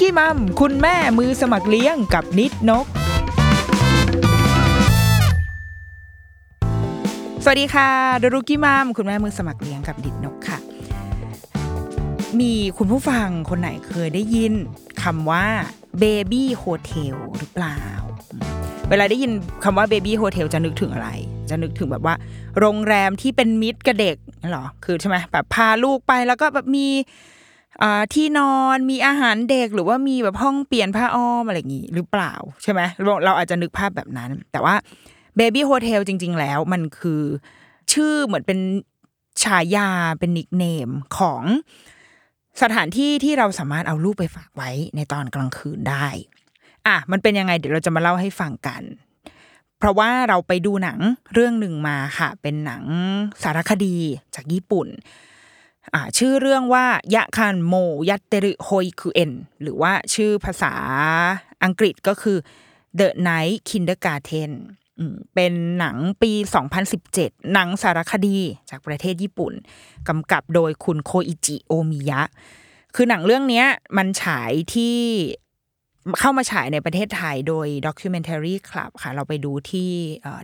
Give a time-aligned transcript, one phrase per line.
[0.00, 2.86] กี้มัมคุณแม่มือสมัครเลี้ยงกับนิดนก
[7.44, 7.90] สวัสดีค่ะ
[8.22, 10.58] ดรุกี้มัมคุณแม่มือสมัครเลี้ยงกับนิดนกค่ะ
[12.40, 14.52] มีคุณผู้ฟังคนไหนเคยได้ยิน
[15.02, 15.44] คำว่า
[16.00, 17.80] baby hotel หรือเปล่า
[18.88, 19.30] เวลาได้ยิน
[19.64, 21.08] คำว่า baby hotel จะนึกถึงอะไร
[21.50, 22.14] จะนึกถึงแบบว่า
[22.58, 26.88] โรงแรมที่เป็นมิตรกับเด็กนั่นหรอ คือใช่ไหมแบบพาลูกไปแล้วก็แบบมี
[28.14, 32.80] ที่นอนมีอาหารเด็กหรือว่ามีแบบห้องเปลี่ยนผ้าอ้อมอะไรอย่างงี้หรือเปล่าใช่ไหม
[33.24, 34.74] เราอาจจะนึกภาพแบบนั้น แต่ว่า
[35.36, 37.22] baby hotel จริง ๆ แล้วมันคือ
[37.92, 38.58] ชื่อเหมือนเป็น
[39.42, 41.42] ฉายาเป็นนิกเนมของ
[42.62, 46.06] สถานที่ที่เราสามารถเอาลูกไปฝากไว้ในตอนกลางคืนได้
[46.86, 48.82] อะมันเป็นยังไงเดี๋ยวเราจะมาเล่าให้ฟังกัน
[49.78, 50.98] เพราะว่าเราไปดูหนัง
[51.34, 52.82] เรื่องหนึ่งมาค่ะ เป็นหนัง
[53.42, 53.96] สารคดี
[54.34, 54.88] จากญี่ปุ่น
[56.18, 57.74] ชื่อเรื่องว่ายะคันโม
[58.08, 59.32] ยัตเตรุโฮยคุเอ็น
[59.62, 60.74] หรือว่าชื่อภาษา
[61.64, 62.38] อังกฤษก็คือ
[62.98, 64.52] The Night Kindergarten
[65.34, 66.32] เป็นหนังปี
[66.92, 68.38] 2017 หนังสารคดี
[68.70, 69.52] จากประเทศญี่ปุ่น
[70.08, 72.22] กำกับโดยคุณโคอิจิโอมิยะ
[72.94, 73.64] คือหนังเรื่องนี้
[73.96, 74.96] มันฉายที่
[76.20, 79.88] เข้ามาฉายในประเทศไทยโดย Documentary Club ค่ะ เราไปดูที่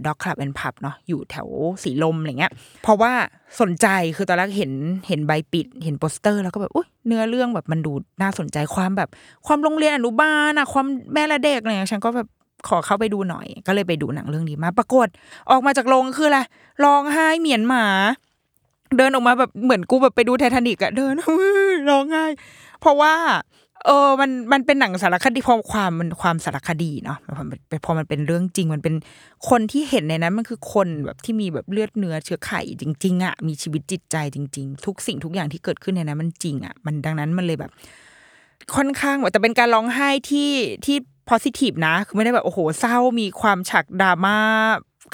[0.06, 1.48] ด็อกคลับแอนพับเนาะอยู่แถว
[1.82, 2.52] สีลมอะไรเงี้ย
[2.82, 3.12] เพราะว่า
[3.60, 3.86] สนใจ
[4.16, 4.72] คือตอนแรกเห็น
[5.08, 7.92] เห็นใบปิด เห็นโปสเตอร์ แล้วก็แบบอุ้ยเนื้อเรื่องแบบมันดู
[8.22, 9.08] น่าสนใจความแบบ
[9.46, 12.28] ความโรงเรียนอนุบาลอะความแม่และเด็กอะไรเงี้ยฉันก็แบบ
[12.68, 15.08] ขอเข้าไปดูหน่อย ก็เลยไปดูหนังเรื่องนี้มา ปรากฏ
[15.50, 16.40] ออกมาจากโรงคืออะไร
[16.84, 17.86] ร้องไห้เหมียนหมา
[18.96, 21.12] เดินออกมาแบบเหมือนกูแบบไปดูไททานิกอะเดิน
[21.90, 22.24] ร้องไห้
[22.80, 23.14] เพราะว่า
[23.86, 27.38] เออมันมันเป็นหนังสารคดีพอความมันความสารคดีเนาะพ
[27.88, 28.94] อมันเป็นเรื่องจริงมันเป็น
[29.48, 37.70] คนที่เห็นในนั้นมันคือคนแบบที่มีแบบเลือดเนื้อเชื้อไขจริง ๆอะมีชีวิตจิตใจจริง ๆ ทุกสิ่งทุกอย่างที่เกิดขึ้นในนั้นมันจริงอะมันดังนั้นมันเลยแบบ
[38.76, 40.50] ค่อนข้างแต่เป็นการร้องไห้ที่
[40.84, 40.96] ที่
[41.30, 44.36] positive นะ คือไม่ได้แบบโอ้โหเศร้ามีความฉากดราม่า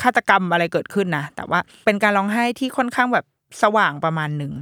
[0.02, 3.24] ฆาตกรรมอะไรเกิดขึ้นนะแต่ว่าเป็นการร้องไห้ที่ค่อนข้างแบบ
[3.62, 4.52] สว่างประมาณหนึ่ง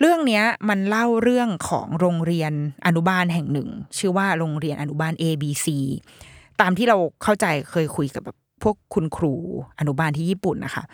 [0.00, 2.52] เรื่องนี้มันเล่าเรื่องของโรงเรียน
[2.86, 3.68] อนุบาลแห่งหนึ่ง
[3.98, 5.66] ชื่อว่าโรงเรียนอนุบาล ABC
[6.60, 9.34] ตามที่เราเข้าใจเคยคุยกับแบบพวกคุณครู
[9.80, 10.84] อนุบาลที่ญี่ปุ่นนะคะ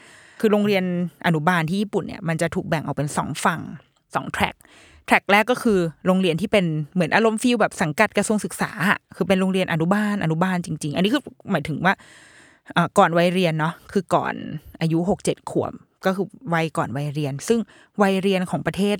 [0.40, 0.84] คือโรงเรียน
[1.26, 3.60] อนุบาลที่ญี่ปุ่นเนี่ยมันจะถูกแบ่งออกเป็นสองฝั่ง
[4.14, 4.54] สองแทร็ก
[5.06, 8.70] แทร็กแรกก็คือโรงเรียนที่เป็นเหมือนอารมณ์ฟีลแบบสังกัดกระทรวงศึกษา
[9.16, 11.94] คือเป็นโรงเรียนอนุบาลอนุบาลจริง ๆ อันนี้คือหมายถึงว่า
[12.76, 14.34] อ่าก่อนวัยเรียนเนาะคือก่อน
[14.80, 15.72] อายุหกเจ็ดขวบ
[16.06, 17.60] ก็คือวัยก่อนวัยเรียน ซึ่ง
[18.02, 18.96] วัยเรียนของประเทศ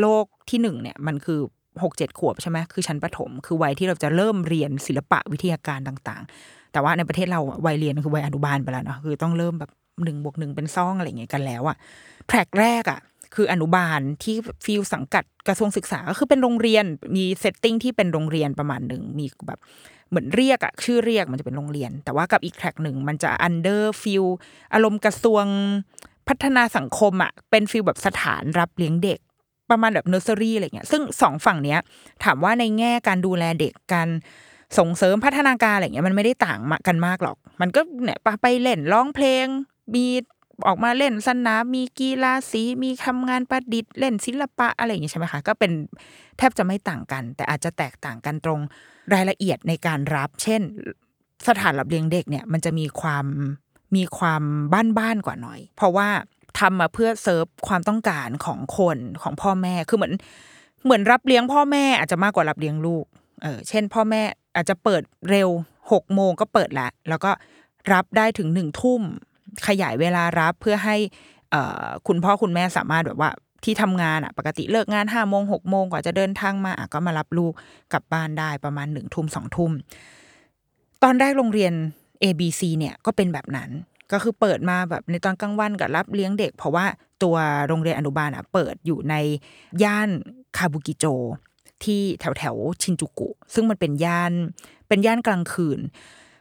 [0.00, 1.40] โลกที่หนึ่งเนี่ยมันคือ
[1.82, 9.70] หกเจ็ดขวบใช่ไหมคือชั้นประถม คือวัยที่เราจะเริ่มเรียนศิลปะวิทยาการต่างๆ แต่ว่าในประเทศเราอะวัยเรียนคือวัยอนุบาลไปแล้วเนาะคือต้องเริ่มแบบ
[10.04, 11.76] หนึ่งบวกหนึ่งเป็นสองอะไรอย่างเงี้ยกันแล้วอะ
[12.28, 13.00] track แรกอะ
[13.34, 16.84] คืออนุบาลที่ feel สังกัดกระทรวงศึกษาก็คือเป็นโรงเรียน
[17.16, 19.60] มี setting ที่เป็นโรงเรียนประมาณหนึ่งมีแบบ
[20.10, 24.24] เหมือนเรียกอะชื่อเรียกมันจะเป็นโรงเรียน แต่ว่ากับอีก track หนึ่งมันจะ under feel
[24.74, 25.44] อารมณ์กระทรวง
[26.28, 29.18] พัฒนาสังคมอะเป็น feel แบบสถานรับเลี้ยงเด็ก
[29.70, 31.78] ประมาณแบบเนอร์เซอรี่อะไรเงี้ยซึ่งสองฝั่งเนี้ย
[32.24, 34.08] ถามว่าในแง่การดูแลเด็กการ
[34.78, 39.46] ส่งเสริมพัฒนาการอะไรเงี้ยมันไม่ได้ต่างกันมากหรอก มันก็เนี่ยไปเล่นร้องเพลง
[39.94, 40.06] มี
[40.66, 45.72] ออกมาเล่นสนามมีกีฬาสีมีทำงานประดิษฐ์เล่นศิลปะอะไรอย่างงี้ใช่ไหมคะก็เป็น
[46.38, 48.60] แทบจะไม่ต่างกัน แต่อาจจะแตกต่างกันตรง
[49.14, 50.62] รายละเอียดในการรับ เช่น
[51.48, 53.26] สถานรับเลี้ยงเด็กเนี่ยมันจะมีความ
[53.96, 54.42] มีความ
[54.98, 56.08] บ้านๆกว่าหน่อย เพราะว่า
[56.58, 60.14] ทำมาเพื่อเซิร์ฟความต้องการของคนของพ่อแม่คือเหมือน
[60.84, 63.04] เหมือนรับเลี้ยงพ่อแม่อาจจะมากกว่ารับเลี้ยงลูก
[63.42, 64.22] เออเช่น พ่อแม่
[64.56, 65.48] อาจจะเปิดเร็ว
[65.92, 67.30] หกโมงก็เปิดละแล้วก็
[67.92, 69.02] รับได้ถึงหนึ่งทุ่ม
[69.66, 70.96] ขยายเวลารับเพื่อให้
[71.50, 73.30] เออคุณพ่อคุณแม่สามารถแบบว่า
[73.64, 77.52] ที่ทำงานอะปกติเลิกงานห้าโมงหกโมงกว่าจะเดินทางมาอะก็มารับลูก
[77.92, 79.72] กลับบ้านได้ประมาณหนึ่งทุ่มสองทุ่ม
[81.02, 81.72] ตอนแรกโรงเรียน
[82.22, 83.70] A B C เนี่ยก็เป็นแบบนั้น
[84.12, 86.86] ก็คือเปิดมาแบบในตอนกลางวันกับรับเลี้ยงเด็ก เพราะว่า
[87.22, 87.36] ตัว
[87.68, 89.14] โรงเรียนอนุบาลอะเปิดอยู่ใน
[89.82, 90.08] ย่าน
[90.56, 91.04] คาบุกิโจ
[91.84, 94.32] ที่แถวแถวชินจูกุ ซึ่งมันเป็นย่าน
[94.88, 95.80] เป็นย่านกลางคืน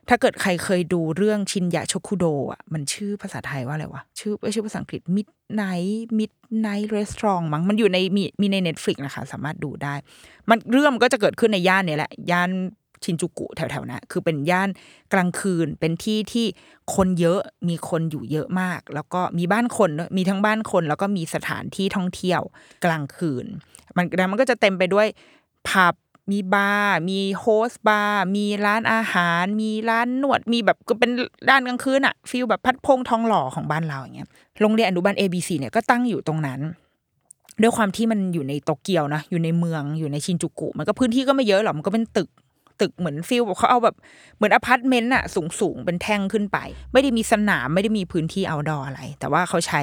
[0.09, 9.95] ถ้าเกิดใครเคยดูเรื่องชินยะโชคุโดอะมันชื่อภาษาไทยว่าอะไรวะ ชื่อเอ้ยชื่อภาษาอังกฤษ Midnight Midnight Restaurant มั้งมันอยู่ในมีมีใน Netflix นะคะ สามารถดูได้
[10.49, 12.49] มันเรื่องมันก็จะเกิดขึ้นในย่านเนี้แหละ ย่าน
[13.03, 14.69] ชินจูกุแถวๆนะคือเป็นย่าน
[15.13, 16.45] กลางคืนเป็นที่ที่
[16.95, 17.39] คนเยอะ
[17.69, 22.41] มีคนอยู่เยอะมาก แล้วก็มีบ้านคนมีทั้งบ้านคน แล้วก็มีสถานที่ท่องเที่ยว
[22.85, 23.45] กลางคืน
[23.95, 25.07] มันแล้วมันก็จะเต็มไปด้วย
[25.69, 25.95] ผับ
[26.31, 31.11] มีบาร์มี host bar มีร้านอาหาร มีร้านนวดมีแบบก็เป็น
[31.49, 34.27] ด้านกลางคืนอะ feel แบบพัฒน์พงษ์ทองหล่อของบ้านเราอย่างเงี้ย
[34.61, 36.59] โรงเรียนอนุบาล ABC เนี่ยก็ตั้งอยู่ตรงนั้น
[37.61, 42.29] ด้วยความที่มันอยู่ในโตเกียวนะอยู่ในเมืองอยู่ในชินจูกุ มันก็พื้นที่ก็ไม่เยอะหรอกมันก็เป็นตึก
[42.81, 43.95] ตึกเหมือน feel แบบเขาเอาแบบ
[44.35, 46.57] เหมือนอพาร์ตเมนต์อะสูงสูงเป็นแท่งขึ้นไป
[46.93, 49.81] ไม่ได้มีสนามไม่ได้มีพื้นที่เอาดออะไร แต่ว่าเขาใช้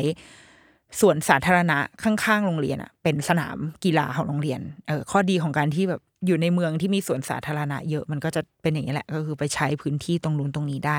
[1.01, 10.99] ส่วนสาธารณะข้างๆโรงเรียนอะเป็นสนามกีฬาของโรงเรียนเออข้อดีของการที่แบบอยู่ในเมืองที่มีสวนสาธารณะเยอะมันก็จะเป็นอย่างนี้แหละ ก็คือไปใช้พื้นที่ตรงนู้นตรงนี้ได้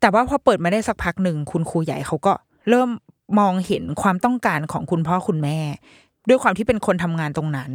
[0.00, 2.32] แต่ว่าพอเปิดมาได้สักพักหนึ่งคุณครูใหญ่เขาก็
[2.68, 2.90] เริ่ม
[3.38, 5.58] มองเห็นความต้องการของคุณพ่อคุณแม่
[6.28, 7.70] ด้วยความที่เป็นคนทำงานตรงนั้น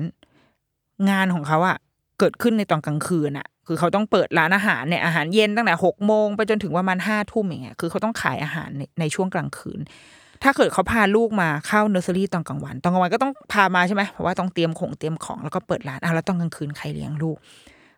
[1.10, 1.78] งานของเขาอะ
[2.22, 9.80] เกิดขึ้นในตอนกลางคืนอะคือเขาต้องเปิดร้านอาหารเนี่ยอาหารเย็นตั้งแต่หกโมงไปจนถึงประมาณห้าทุ่มอย่างเงี้ยคือเขาต้องขายอาหารในในช่วงกลางคืน
[10.44, 17.38] ถ้าเกิดเขาพาลูกมาเข้าเนอร์เซอรี่ตอนกลางวัน ตอนกลางวันก็ต้องพามาใช่ไหมเพราะว่าต้องเตรียมของเตรียมของแล้วก็เปิดร้านอะแล้วตอนกลางคืนใครเลี้ยงลูก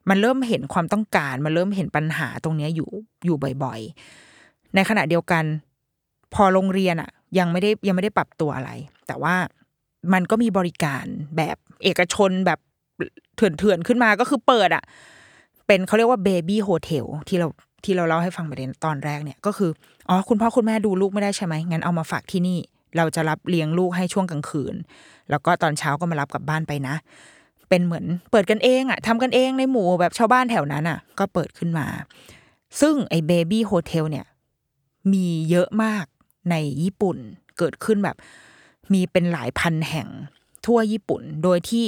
[0.10, 2.90] มันเริ่มเห็นความต้องการมันเริ่มเห็นปัญหาตรงเนี้ยอยู่
[3.26, 3.80] อยู่บ่อย
[4.30, 5.44] ๆ ในขณะเดียวกัน
[6.34, 7.10] พอโรงเรียนอะ
[7.40, 8.72] ยังไม่ได้ยังไม่ได้ปรับตัวอะไร
[9.08, 9.36] แต่ว่า
[10.14, 11.06] มันก็มีบริการ
[11.38, 12.60] แบบเอกชนแบบ
[13.36, 14.84] เถื่อนๆขึ้นมาก็คือเปิดอะ
[15.68, 17.48] เป็นเขาเรียกว่า baby hotel ที่เรา
[17.84, 19.72] ที่เราเล่าให้ฟังไปในตอนแรกเนี่ยก็คือ
[20.10, 22.60] อ๋อคุณพ่อคุณแม่ดูลูกไม่ได้ใช่ไหมงั้นเอามาฝากที่นี่
[22.98, 24.76] เราจะรับเลี้ยงลูกให้ช่วงกลางคืน
[25.30, 26.96] แล้วก็ตอนเช้าก็มารับกลับบ้านไปนะ
[27.70, 31.88] เป็นเหมือนเปิดกันเองอะทำกันเองในหมู่แบบชาวบ้านแถวนั้นอะก็เปิดขึ้นมา
[32.82, 34.26] ซึ่งไอ้ baby hotel เนี่ย
[35.14, 36.06] มีเยอะมาก
[36.52, 37.18] ในญี่ปุ่น
[37.58, 38.16] เกิดขึ้นแบบ
[38.94, 40.08] มีเป็นหลายพันแห่ง
[40.66, 41.86] ทั่วญี่ปุ่น โดยที่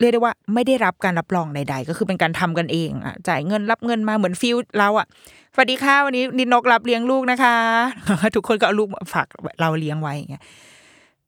[0.00, 5.06] เรียกได้ว่าไม่ได้รับการรับรองใด ๆ ก็คือเป็นการทำกันเองอะจ่ายเงินรับเงินมาเหมือน feel เราอะ
[5.54, 7.56] สวัสดีค่ะวันนี้นิดนกรับเลี้ยงลูกนะคะ
[8.36, 9.26] ทุกคนก็เอาลูกฝาก
[9.60, 10.42] เราเลี้ยงไว้อย่างเงี้ย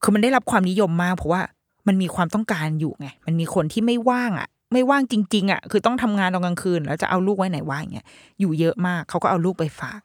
[0.02, 1.42] คือมันได้รับความนิยมมากเพราะว่า
[1.86, 8.06] มันมีความต้องการอยู่ไงมันมีคนที่ไม่ว่างอะ ไม่ว่างจริง ๆอะคือต้องทำงานตอนกลางคืน แล้วจะเอาลูกไว้ไหนวะอย่างเงี้ย
[8.40, 10.00] อยู่เยอะมากเขาก็เอาลูกไปฝาก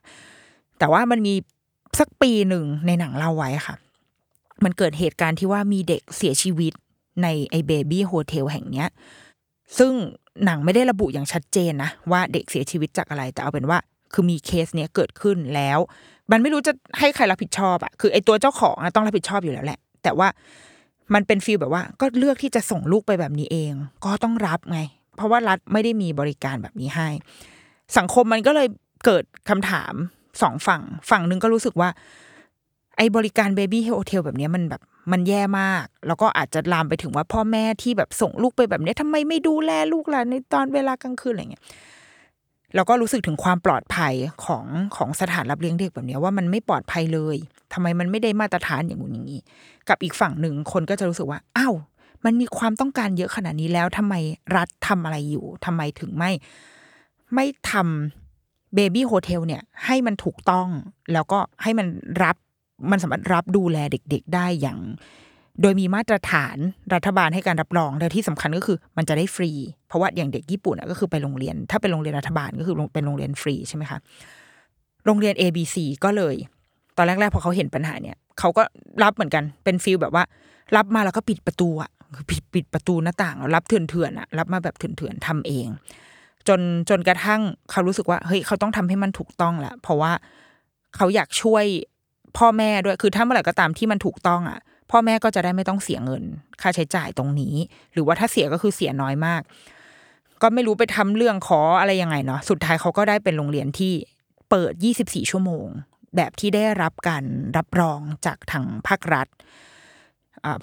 [0.79, 1.33] แต่ว่ามันมี
[1.99, 3.75] สักปีหนึ่งในหนังเล่าไว้ค่ะ
[4.63, 6.73] มันเกิดเหตุการณ์ที่ว่ามีเด็กเสียชีวิต
[7.23, 8.87] ในไอเบบี้โฮเทลแห่งเนี้ย
[9.77, 9.91] ซึ่ง
[10.45, 13.77] หนังไม่ได้ระบุอย่างชัดเจนนะ ว่าเด็กเสียชีวิตจากอะไร แต่เอาเป็นว่า
[14.13, 15.79] คือมีเคสเนี้ยเกิดขึ้นแล้ว
[16.31, 20.27] มันไม่รู้จะให้ใครรับผิดชอบอะคือไอตัวเจ้าของอะต้องรับผิดชอบอยู่แล้วแหละ แต่ว่า
[21.13, 23.73] มันเป็น feel แบบว่า ก็เลือกที่จะส่งลูกไปแบบนี้เอง
[24.05, 24.79] ก็ต้องรับไง
[25.15, 27.09] เพราะว่ารัฐไม่ได้มีบริการแบบนี้ให้
[27.97, 28.67] สังคมมันก็เลย
[29.05, 29.93] เกิดคำถาม
[30.41, 31.89] สองฝั่ง ฝั่งหนึ่งก็รู้สึกว่า
[32.97, 41.63] ไอ้บริการ baby hotel แบบนี้มันแบบมันแย่มาก แล้วก็อาจจะลามไปถึงว่าพ่อแม่ที่แบบส่งลูกไปแบบนี้ทำไมไม่ดูแลลูกล่ะในตอนเวลากลางคืนอะไรเงี้ย
[42.75, 44.13] เราก็รู้สึกถึงความปลอดภัย
[44.45, 47.37] ของของสถานรับเลี้ยงเด็กแบบนี้ว่ามันไม่ปลอดภัยเลย
[47.73, 49.41] ทำไมมันไม่ได้มาตรฐานอย่างนู้นอย่างนี้
[49.89, 51.75] กับอีกฝั่งหนึ่งคนก็จะรู้สึกว่าอ้าว
[52.25, 54.15] มันมีความต้องการเยอะขนาดนี้แล้วทำไม
[54.55, 56.31] รัฐทำอะไรอยู่ทำไมถึงไม่
[57.33, 60.67] ไม่ทำ baby hotel เนี่ยให้มันถูกต้อง
[61.13, 61.87] แล้วก็ให้มัน
[62.23, 62.35] รับ
[62.91, 64.79] มันสามารถรับดูแลเด็ก ๆ ได้อย่าง
[65.61, 66.57] โดยมีมาตรฐาน
[66.93, 69.51] รัฐบาลให้การรับรองและที่สำคัญก็คือมันจะได้ฟรี
[69.87, 73.99] เพราะว่าอย่างเด็กญี่ปุ่นก็คือไปโรงเรียน ถ้าเป็นโรงเรียนรัฐบาลก็คือเป็นโรงเรียนฟรีใช่ไหมคะ
[75.05, 76.35] โรงเรียน ABC ก็เลย
[76.97, 78.63] ตอนแรกๆพอเขาเห็นปัญหาเนี่ยเขาก็
[79.03, 80.23] รับเหมือนกันเป็นฟิลแบบว่า
[80.75, 81.91] รับมาแล้วก็ปิดประตูอะ
[82.29, 85.67] ปิดปิดประตูหน้าต่างรับเถื่อนๆอะรับมาแบบเถื่อนๆทำเอง
[86.47, 87.41] จนจนกระทั่ง
[87.71, 90.11] เขารู้สึกว่าเฮ้ยเขาต้องทำให้มันถูกต้องละเพราะว่า
[90.95, 91.65] เขาอยากช่วย
[92.37, 94.59] พ่อแม่ด้วยคือถ้าเมื่อไหร่ก็ตามที่มันถูกต้องอะ
[94.91, 96.23] พ่อแม่ก็จะได้ไม่ต้องเสียเงิน
[96.61, 97.55] ค่าใช้จ่ายตรงนี้
[97.93, 99.41] หรือว่าถ้าเสียก็คือเสียน้อยมาก
[100.41, 103.93] ก็ไม่รู้ไปทำเรื่องขออะไรยังไงเนาะสุดท้ายเขาก็ได้เป็นโรงเรียนที่
[104.49, 105.67] เปิด 24 ชั่วโมง
[106.15, 107.23] แบบที่ได้รับการ
[107.57, 109.27] รับรองจากทางภาครัฐ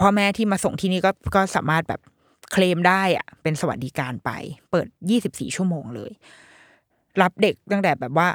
[0.00, 2.00] พ่อแม่ที่มาส่งที่นี่ก็ก็สามารถแบบ
[2.52, 4.30] เคลมได้อะเป็นสวัสดิการไป
[4.70, 4.86] เปิด
[5.22, 6.12] 24 ชั่วโมงเลย
[7.22, 8.28] รับเด็กตั้งแต่แบบว่า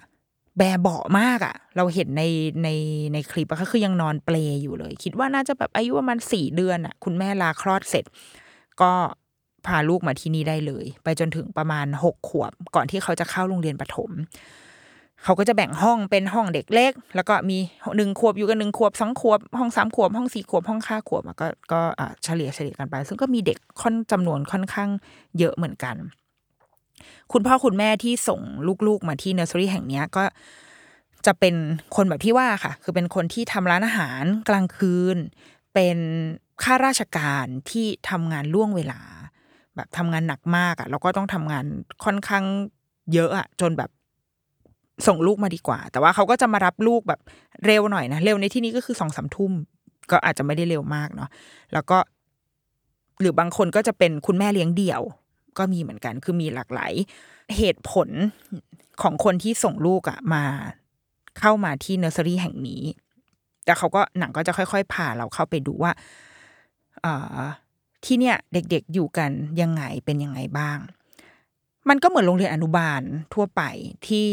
[0.59, 2.23] แบเบาะมากอะเราเห็นใน
[2.63, 2.69] ใน
[3.13, 8.05] ในคลิปอะก็คือยังนอนเปลอยู่เลย คิดว่าน่าจะแบบอายุประมาณสี่เดือนอะคุณแม่ลาคลอดเสร็จ
[8.81, 8.91] ก็
[9.65, 14.11] พาลูกมาที่นี่ได้เลย ไปจนถึงประมาณหกขวบ ก่อนที่เขาจะเข้าโรงเรียนประถม
[15.23, 17.57] เขาก็จะแบ่งห้องเป็นห้องเด็กเล็ก แล้วก็มี
[17.97, 21.81] หนึ่งขวบอยู่กันหนึ่งขวบสองขวบ ห้องสามขวบ ห้องสี่ขวบ ห้องห้าขวบก็ก็
[22.23, 24.89] เฉลี่ยเฉลี่ยกันไป ซึ่งก็มีเด็กค่อนจำนวนค่อนข้าง
[25.39, 25.95] เยอะเหมือนกัน
[27.33, 28.41] คุณพ่อคุณแม่ที่ส่ง
[28.87, 30.23] ลูกๆมาที่เนอร์เซอรี่แห่งเนี้ยก็
[31.25, 31.55] จะเป็น
[31.95, 35.17] คนแบบที่ว่าค่ะ คือเป็นคนที่ทำร้านอาหารกลางคืน
[35.73, 35.97] เป็น
[36.63, 39.01] ข้าราชการที่ทำงานล่วงเวลา
[39.75, 41.65] แบบทำงานหนักมากอะ่ะแล้วก็ต้องทำงาน
[42.03, 42.43] ค่อนข้าง
[43.13, 43.89] เยอะอะ่ะ จนแบบ
[45.07, 47.19] ส่งลูกมาดีกว่า แต่ว่าเขาก็จะมารับลูกแบบ
[47.65, 49.51] เร็วหน่อยนะเร็วในที่นี้ก็คือสองสามทุ่ม
[50.11, 51.29] ก็อาจจะไม่ได้เร็วมากเนาะ
[51.73, 51.97] แล้วก็
[53.21, 55.01] หรือบางคนก็จะเป็นคุณแม่เลี้ยงเดี่ยว
[55.57, 56.93] ก็มีเหมือนกัน คือมีหลากหลาย
[57.57, 58.09] เหตุผล
[59.01, 60.43] ของคนที่ส่งลูกอะมา
[61.39, 62.83] เข้ามาที่เนอร์เซอรี่แห่งนี้
[63.65, 65.91] แต่เขาก็หนังก็จะค่อยๆพาเราเข้าไปดูว่า
[67.05, 67.43] อ่า
[68.05, 70.77] ที่เนี่ยเด็กๆอยู่กันยังไงเป็นยังไงบ้าง
[71.89, 73.01] มันก็เหมือนโรงเรียนอนุบาล
[73.33, 73.61] ทั่วไป
[74.07, 74.29] ที่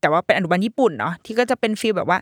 [0.00, 2.18] แต่ว่าเป็นอนุบาลญี่ปุ่นเนาะที่ก็จะเป็นฟีลแบบว่า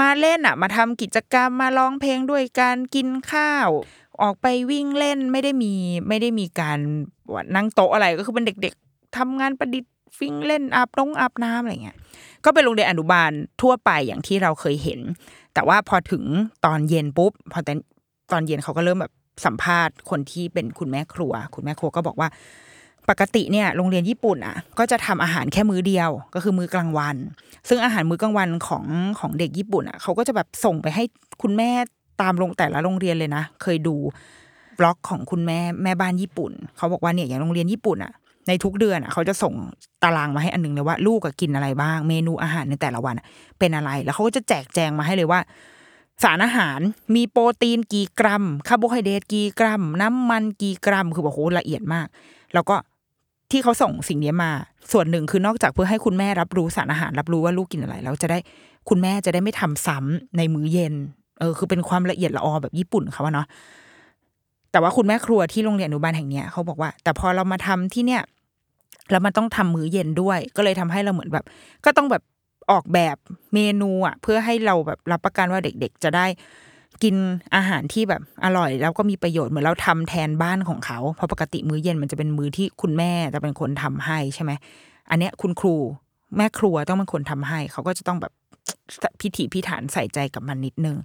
[0.00, 3.68] มาเล่นอะมาทำกิจกรรมมาร้องเพลงด้วยการกินข้าว
[4.22, 5.72] ออกไปวิ่งเล่นไม่ได้มี
[6.08, 6.78] ไม่ได้มีการ
[7.32, 11.98] ว่านั่งโต๊ะอะไรก็คือเป็นเด็ก ๆทำงานประดิษฐ์วิ่งเล่นอาบน้องอาบน้ำอะไรเงี้ย
[12.44, 13.30] ก็เป็นโรงเรียนอนุบาล
[13.62, 15.00] ทั่วไปอย่างที่เราเคยเห็น
[15.54, 16.24] แต่ว่าพอถึง
[16.66, 17.78] ตอนเย็นปุ๊บพอตอน
[18.32, 19.12] ตอนเย็นเขาก็เริ่มแบบ
[19.44, 22.28] สัมภาษณ์คนที่เป็นคุณแม่ครัว คุณแม่ครัวก็บอกว่า
[23.08, 27.16] ปกติเนี่ยโรงเรียนญี่ปุ่นอะ ก็จะทำอาหารแค่มื้อเดียว ก็คือมื้อกลางวัน
[27.68, 28.84] ซึ่งอาหารมื้อกลางวันของ
[29.20, 31.04] ของเด็กญี่ปุ่นอะเขาก็จะแบบส่งไปให้
[31.42, 31.70] คุณแม่
[32.20, 33.94] ตามโรงแต่ละโรงเรียนเลยนะ เคยดู
[34.78, 38.12] บล็อกของคุณแม่แม่บ้านญี่ปุ่น เขาบอกว่าเนี่ยอย่างโรงเรียนญี่ปุ่นอะ
[38.48, 39.54] ในทุกเดือนอะเขาจะส่ง
[40.02, 43.14] ตารางมาให้อันหนึงเลยว่าลูกกินอะไรบ้าง เมนูอาหารในแต่ละวัน
[43.58, 45.40] เป็นอะไร แล้วเขาก็จะแจกแจงมาให้เลยว่า
[46.22, 46.80] สารอาหาร
[47.14, 52.06] มีโปรตีนกี่กรัมคาร์โบไฮเดรตกี่กรัม น้ำมันกี่กรัม คือแบบโหละเอียดมาก
[52.54, 52.76] แล้วก็
[53.50, 54.50] ที่เขาส่งสิ่งนี้มา
[54.92, 58.38] ส่วนหนึ่งคือนอกจากเพื่อให้คุณแม่รับรู้สารอาหาร รับรู้ว่าลูกกินอะไรแล้วจะได้
[58.88, 60.94] คุณแม่จะได้ไม่ทำซ้ำในมื้อเย็น
[61.38, 63.46] เออคือเป็นความละเอียดละออแบบญี่ปุ่นเขาว่าเนาะ
[64.72, 68.22] แต่ว่าคุณแม่ครัวที่โรงเรียนอนุบาลแห่งเนี้ยเขาบอกว่า แต่พอเรามาทำที่เนี่ย
[69.10, 71.44] แล้วมันต้องทำมื้อเย็นด้วย ก็เลยทำให้เราเหมือนแบบ
[71.84, 72.22] ก็ต้องแบบ
[72.70, 73.16] ออกแบบ
[73.54, 76.26] เมนูอะ เพื่อให้เราแบบรับประกันว่าเด็กๆ จะได้
[77.02, 77.14] กิน
[77.54, 84.52] อาหารที่แบบอร่อย แล้วก็มีประโยชน์เหมือนเราทำแทนบ้านของเขาเพราะปกติมื้อเย็นมันจะเป็นมื้อที่คุณแม่จะเป็นคนทำให้ใช่ไหม
[85.10, 85.74] อันเนี้ยคุณครู
[86.36, 88.32] แม่ครัวต้องเป็นคนทำให้ เขาก็จะต้องแบบ
[89.20, 90.98] พิถีพิถันใส่ใจกับมันนิดนึง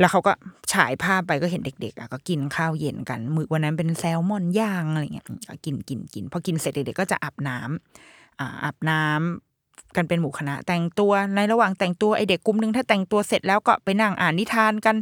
[0.00, 0.32] แล้วเขาก็
[0.72, 14.96] ฉายภาพไปก็เห็นเด็กๆอะก็กินข้าวเย็นกัน มื้อวันนั้นเป็นแซลมอนย่างอะไรเงี้ยก็กินกินกินพอกินเสร็จเด็กๆก็จะอาบน้ำอ่าอาบน้ำกันเป็นหมู่คณะ แต่งตัวในระหว่างแต่งตัวไอเด็กกลุ่มหนึงถ้าแต่งตัวเสร็จแล้วก็ไปนั่งอ่านนิทานกัน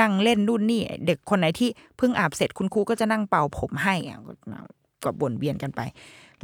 [0.00, 4.32] นั่งเล่นนู่นนี่เด็กคนไหนที่เพิ่งอาบเสร็จคุณครูก็จะนั่งเป่าผมให้อะก็
[5.04, 5.80] ก็วนเวียนกันไป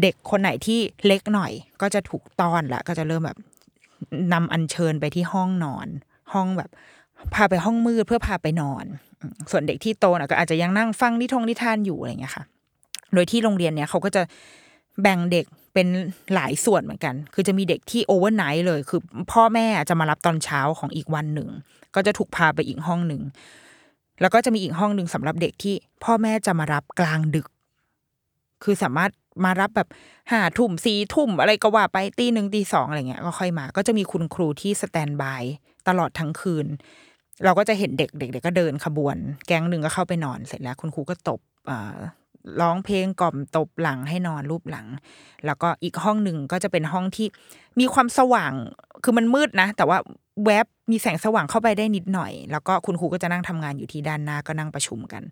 [0.02, 3.38] เด็กคนไหนที่เล็กหน่อย ก็จะถูกต้อนละก็จะเริ่มแบบ
[4.32, 5.88] นำอัญเชิญไปที่ห้องนอน
[6.32, 6.71] ห้องแบบ
[7.35, 8.85] พาไปห้องมืดเพื่อพาไปนอน
[9.50, 12.44] ส่วนเด็กที่โตนะก็อาจจะยังนั่งฟังนิทงนิทานอยู่อะไรอย่างเงี้ยค่ะ
[13.14, 14.23] โดยที่โรงเรียนเนี่ยเขาก็จะ
[15.02, 15.44] แบ่งเด็ก
[15.75, 15.87] เป็น
[16.35, 19.00] หลายส่วนเหมือนกัน คือจะมีเด็กที่ overnight เลย คือ
[19.32, 21.49] พ่อแม่จะมารับตอนเช้าของอีกวันหนึ่ง
[21.94, 23.23] ก็จะถูกพาไปอีกห้องหนึ่ง
[24.21, 27.47] แล้วก็จะมีอีกห้องหนึ่งสำหรับเด็กที่พ่อแม่จะมารับกลางดึก
[28.62, 29.11] คือสามารถ
[29.44, 29.88] มารับแบบ
[30.30, 35.42] ห้าทุ่มสี่ทุ่มอะไรก็ว่าไปตีหนึ่งตีสองอะไรเงี้ยก็ค่อยมา ก็จะมีคุณครูที่สแตนบาย
[35.88, 36.66] ตลอดทั้งคืน
[37.44, 41.96] เราก็จะเห็นเด็กเด็กๆก็เดินขบวน แก๊งหนึ่งก็เข้าไปนอนเสร็จแล้ว คุณครูก็ตบอ่า
[42.60, 44.86] ร้องเพลงกล่อมตบหลังให้นอนรูปหลัง
[45.46, 47.26] แล้วก็อีกห้องหนึ่งก็จะเป็นห้องที่
[47.80, 48.52] มีความสว่าง
[49.04, 49.98] คือมันมืดนะ แต่ว่า
[50.44, 55.22] แวบมีแสงสว่างเข้าไปได้นิดหน่อย แล้วก็คุณครูก็จะนั่งทำงานอยู่ที่ด้านหน้าก็นั่งประชุมกัน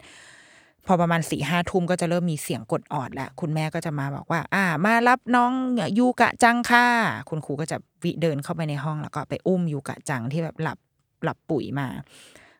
[0.87, 5.53] พอประมาณสี่ห้าทุ่มก็จะเริ่มมีเสียงกดออดแล้วคุณแม่ก็จะมาบอกว่า อ่า มารับน้อง
[5.99, 6.87] ยูกะจังค่ะ
[7.29, 10.79] คุณครูก็จะวิเดินเข้าไปในห้องแล้วก็ไปอุ้มยูกะจังที่แบบหลับ
[11.25, 11.89] หลับปุ๋ยมา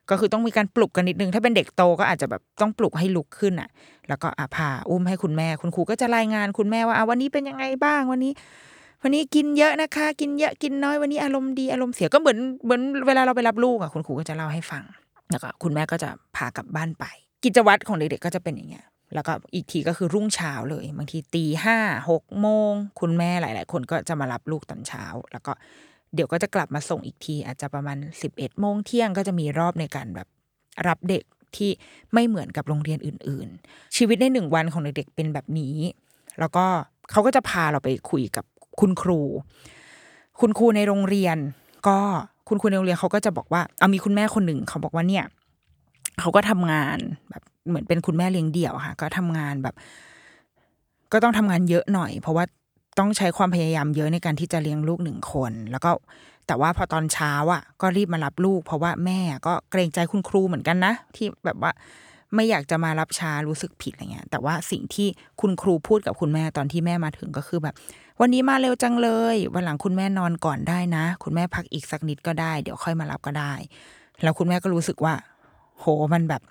[0.09, 3.69] ก็คือต้องมีการปลุกกันนิดนึง ถ้าเป็นเด็กโตก็อาจจะแบบต้องปลุกให้ลุกขึ้นอะ
[4.07, 8.31] แล้วก็อะพาอุ้มให้คุณแม่ คุณครูก็จะรายงานคุณแม่ว่าอะวันนี้เป็นยังไงบ้างวันนี้
[9.03, 14.83] วันนี้กินเยอะนะคะ กินเยอะกินน้อยวันนี้อารมณ์ดีอารมณ์เสียก็เหมือนเหมือนเวลาเราไปรับลูกอะคุณครูก็จะเล่าให้ฟัง
[15.31, 17.05] แล้วก็คุณแม่ก็จะพากลับบ้านไป
[17.43, 21.77] กิจวัตรของเด็กๆก็จะเป็นอย่างเงี้ยแล้วก็อีกทีก็คือรุ่งเช้าเลย บางทีตีห้า
[22.09, 25.51] หกโมง คุณแม่หลาย ๆ คนก็จะมารับลูกตอนเช้า แล้วก็
[26.15, 30.27] เดี๋ยวก็จะกลับมาส่งอีกที อาจจะประมาณสิบเอ็ดโมงเที่ยงก็จะมีรอบในการแบบ
[30.87, 31.23] รับเด็ก
[31.55, 31.71] ที่
[32.13, 35.75] ไม่เหมือนกับโรงเรียนอื่น ๆ ชีวิตในหนึ่งวันของเด็ก ๆ เป็นแบบนี้
[36.39, 36.65] แล้วก็
[37.11, 38.45] เขาก็จะพาเราไปคุยกับ
[38.79, 39.19] คุณครู
[40.39, 41.37] คุณครูในโรงเรียน
[41.87, 41.97] ก็
[42.47, 45.25] คุณครูในโรงเรียนเขาก็จะบอกว่าเอามีคุณแม่คนหนึ่งเขาบอกว่าเนี่ย
[46.21, 46.97] เขาก็ทำงาน
[47.29, 49.75] แบบเหมือนเป็นคุณแม่เลี้ยงเดี่ยวค่ะ ก็ทำงานแบบ
[51.11, 52.45] ก็ต้องทำงานเยอะหน่อย เพราะว่า
[52.99, 55.91] ต้องใช้ความพยายามเยอะในการที่จะเลี้ยงลูกหนึ่งคน แล้วก็
[56.47, 61.71] แต่ว่าพอตอนเช้าอะ ก็รีบมารับลูก เพราะว่าแม่ก็เกรงใจคุณครูเหมือนกันนะ ที่แบบว่า
[62.35, 65.07] ไม่อยากจะมารับช้ารู้สึกผิดอะไรเงี้ย แต่ว่าสิ่งที่
[65.41, 67.75] คุณครูพูดกับคุณแม่ตอนที่แม่มาถึงก็คือแบบ
[68.19, 73.53] วันนี้มาเร็วจังเลย วันหลังคุณแม่นอนก่อนได้นะ คุณแม่พักอีกสักนิดก็ได้ เดี๋ยวค่อยมารับก็ได้
[74.23, 75.13] แล้วคุณแม่ก็รู้สึกว่า
[75.81, 76.41] โหมันแบบ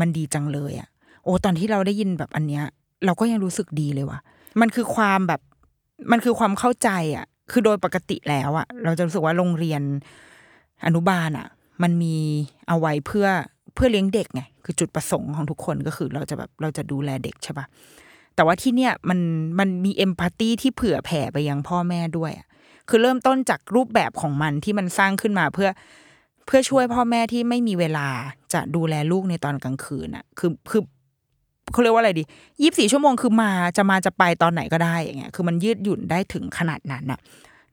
[0.00, 0.88] มันดีจังเลยอะ
[1.24, 2.64] โอ้ตอนที่เราได้ยินแบบอันเนี้ย
[3.04, 4.18] เราก็ยังรู้สึกดีเลยว่ะ
[4.60, 5.40] มันคือความแบบ
[6.12, 9.82] มันคือความเข้าใจอะคือโดยปกติแล้วอะเราจะรู้สึกว่าโรงเรียน
[10.86, 11.46] อนุบาลอะ
[11.82, 12.16] มันมี
[12.68, 13.26] เอาไว้เพื่อ
[13.74, 17.66] เพื่อเลี้ยงเด็กไงคือจุดประสงค์ของทุกคนก็คือเราจะแบบเราจะดูแลเด็กใช่ปะ
[18.34, 19.20] แต่ว่าที่เนี่ยมัน
[19.58, 22.46] มันมีเอมพัตตีที่เผื่อแผ่ไปยังพ่อแม่ด้วยอะ
[22.88, 25.68] คือเริ่มต้นจากรูปแบบของมันที่มันสร้างขึ้นมาเพื่อ
[26.48, 28.08] เพื่อช่วยพ่อแม่ที่ไม่มีเวลา
[28.54, 30.82] จะดูแลลูกในตอนกลางคืนอะคือคือ
[31.72, 32.24] เขาเรียกว่าอะไรดี
[32.62, 37.20] ยี่บสี่ชั่วโมงคือมาจะมาจะไปตอนไหนก็ได้อย่างเงี้ยคือมันยืดหยุ่นได้ถึงขนาดนั้นอะ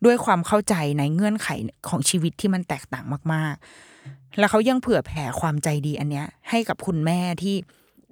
[0.06, 1.48] ด้วยความเข้าใจในเงื่อนไข
[1.90, 3.56] ของชีวิตที่มันแตกต่างมาก
[3.98, 7.56] ๆ แล้วเขายังเผื่อแผ่ความใจดีอันเนี้ย ให้กับคุณแม่ที่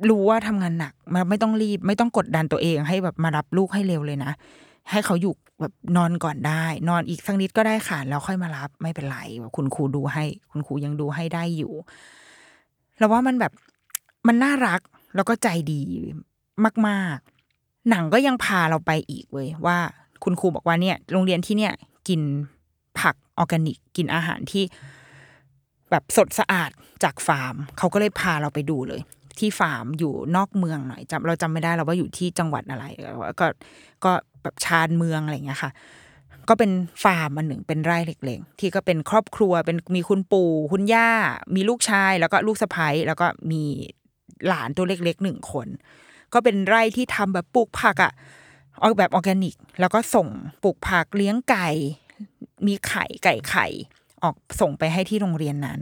[0.10, 4.32] รู้ว่าทำงานหนักมันไม่ต้องรีบ ไม่ต้องกดดันตัวเองให้แบบมารับลูกให้เร็วเลยนะ
[4.92, 9.18] ให้เขาอยู่แบบนอนก่อนได้ นอนอีกสักนิดก็ได้ค่ะแล้วค่อยมารับไม่เป็นไร
[9.56, 11.74] คุณครูดูให้ คุณครูยังดูให้ได้อยู่
[12.98, 13.52] แล้วว่ามันแบบ
[14.28, 14.80] มันน่ารัก
[15.16, 15.82] แล้วก็ใจดี
[16.88, 19.78] มากๆ หนังก็ยังพาเราไปอีกเว้ยว่า
[20.24, 21.74] คุณครูบอกว่าเนี่ย โรงเรียนที่เนี่ย
[22.08, 22.22] กิน
[23.00, 24.64] ผักออร์แกนิก กินอาหารที่
[25.92, 26.72] แบบสดสะอาด
[27.04, 29.02] จากฟาร์ม เขาก็เลยพาเราไปดูเลย
[29.40, 32.86] ที่ฟาร์มอยู่นอกเมืองหน่อยจำเราจำไม่ได้เราว่าอยู่ที่จังหวัดอะไร
[33.40, 33.48] ก็
[34.06, 34.12] ก็
[34.44, 35.72] แบบชานเมืองอะไรอย่างเงี้ยค่ะ
[36.50, 36.72] ก็เป็น
[37.04, 41.10] ฟาร์มอันหนึ่งเป็นไร่เล็กๆที่ก็เป็นครอบครัวเป็นมีคุณปู่คุณย่า
[41.56, 43.64] มีลูกชาย แล้วก็ลูกสะใภ้แล้วก็มี
[44.48, 45.68] หลานตัวเล็กๆหนึ่งคน
[46.34, 48.14] ก็เป็นไร่ที่ทำแบบปลูกผักอะ
[48.84, 50.28] ออกแบบออร์แกนิก แล้วก็ส่ง
[50.64, 51.68] ปลูกผักเลี้ยงไก่
[52.68, 53.68] มีไข่ไก่ไข่
[54.24, 55.82] ออกส่งไปให้ที่โรงเรียนนั้น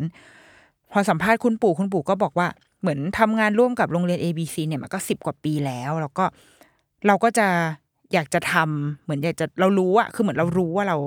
[0.91, 2.47] พอสัมภาษณ์คุณปู่คุณปู่ก็บอกว่า
[2.81, 6.25] เหมือนทำงานร่วมกับโรงเรียน ABC เนี่ยมันก็สิบกว่าปีแล้ว แล้วก็
[7.07, 7.47] เราก็จะ
[8.13, 10.97] อยากจะทำเหมือนอยากจะเรารู้อะคือเหมือนเรารู้ว่าเรา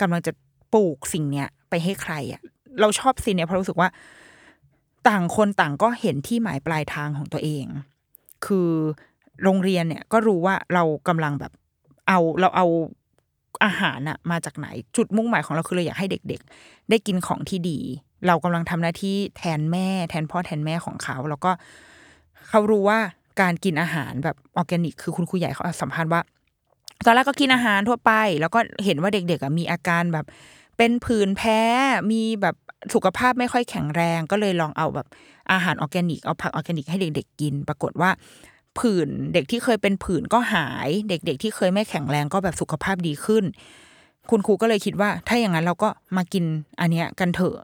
[0.00, 0.32] กำลังจะ
[0.74, 2.42] ปลูกสิ่งเนี้ยไปให้ใครอะ
[2.80, 3.88] เราชอบสิ่งเนี้ยเพราะรู้สึกว่า
[5.08, 7.66] ต่างคนต่างก็เห็นที่หมายปลายทางของตัวเอง
[8.46, 8.70] คือ
[9.42, 11.52] โรงเรียนเนี่ยก็รู้ว่าเรากำลังแบบ
[12.08, 12.66] เอาเราเอา
[13.64, 17.78] อาหารอะมาจากไหนจุดมุ่งหมายของเราคือเราอยากให้เด็ก ๆ ได้กินของที่ดี
[18.26, 21.50] เรากำลังทำหน้าที่แทนแม่ แทนพ่อแทนแม่ของเขา แล้วก็
[22.48, 22.98] เขารู้ว่า
[23.40, 26.20] การกินอาหารแบบออร์แกนิก คือคุณครูใหญ่เขาสัมภาษณ์ว่า
[27.06, 30.26] ตอนแรกก็กินอาหารทั่วไป แล้วก็เห็นว่าเด็กๆมีอาการแบบ
[30.76, 31.60] เป็นผื่นแพ้
[32.10, 32.56] มีแบบ
[32.94, 35.06] สุขภาพไม่ค่อยแข็งแรง ก็เลยลองเอาแบบ
[35.52, 38.10] อาหารออร์แกนิกเอาผักออร์แกนิกให้เด็ก ๆ กิน ปรากฏว่า
[38.78, 43.44] ผื่นเด็กที่เคยเป็นผื่นก็หาย เด็ก ๆ ที่เคยไม่แข็งแรงก็แบบสุขภาพดีขึ้น
[44.30, 46.44] คุณครูก็เลยคิดว่า ถ้าอย่างนั้นเราก็มากิน
[46.80, 47.56] อันเนี้ยกันเถอะ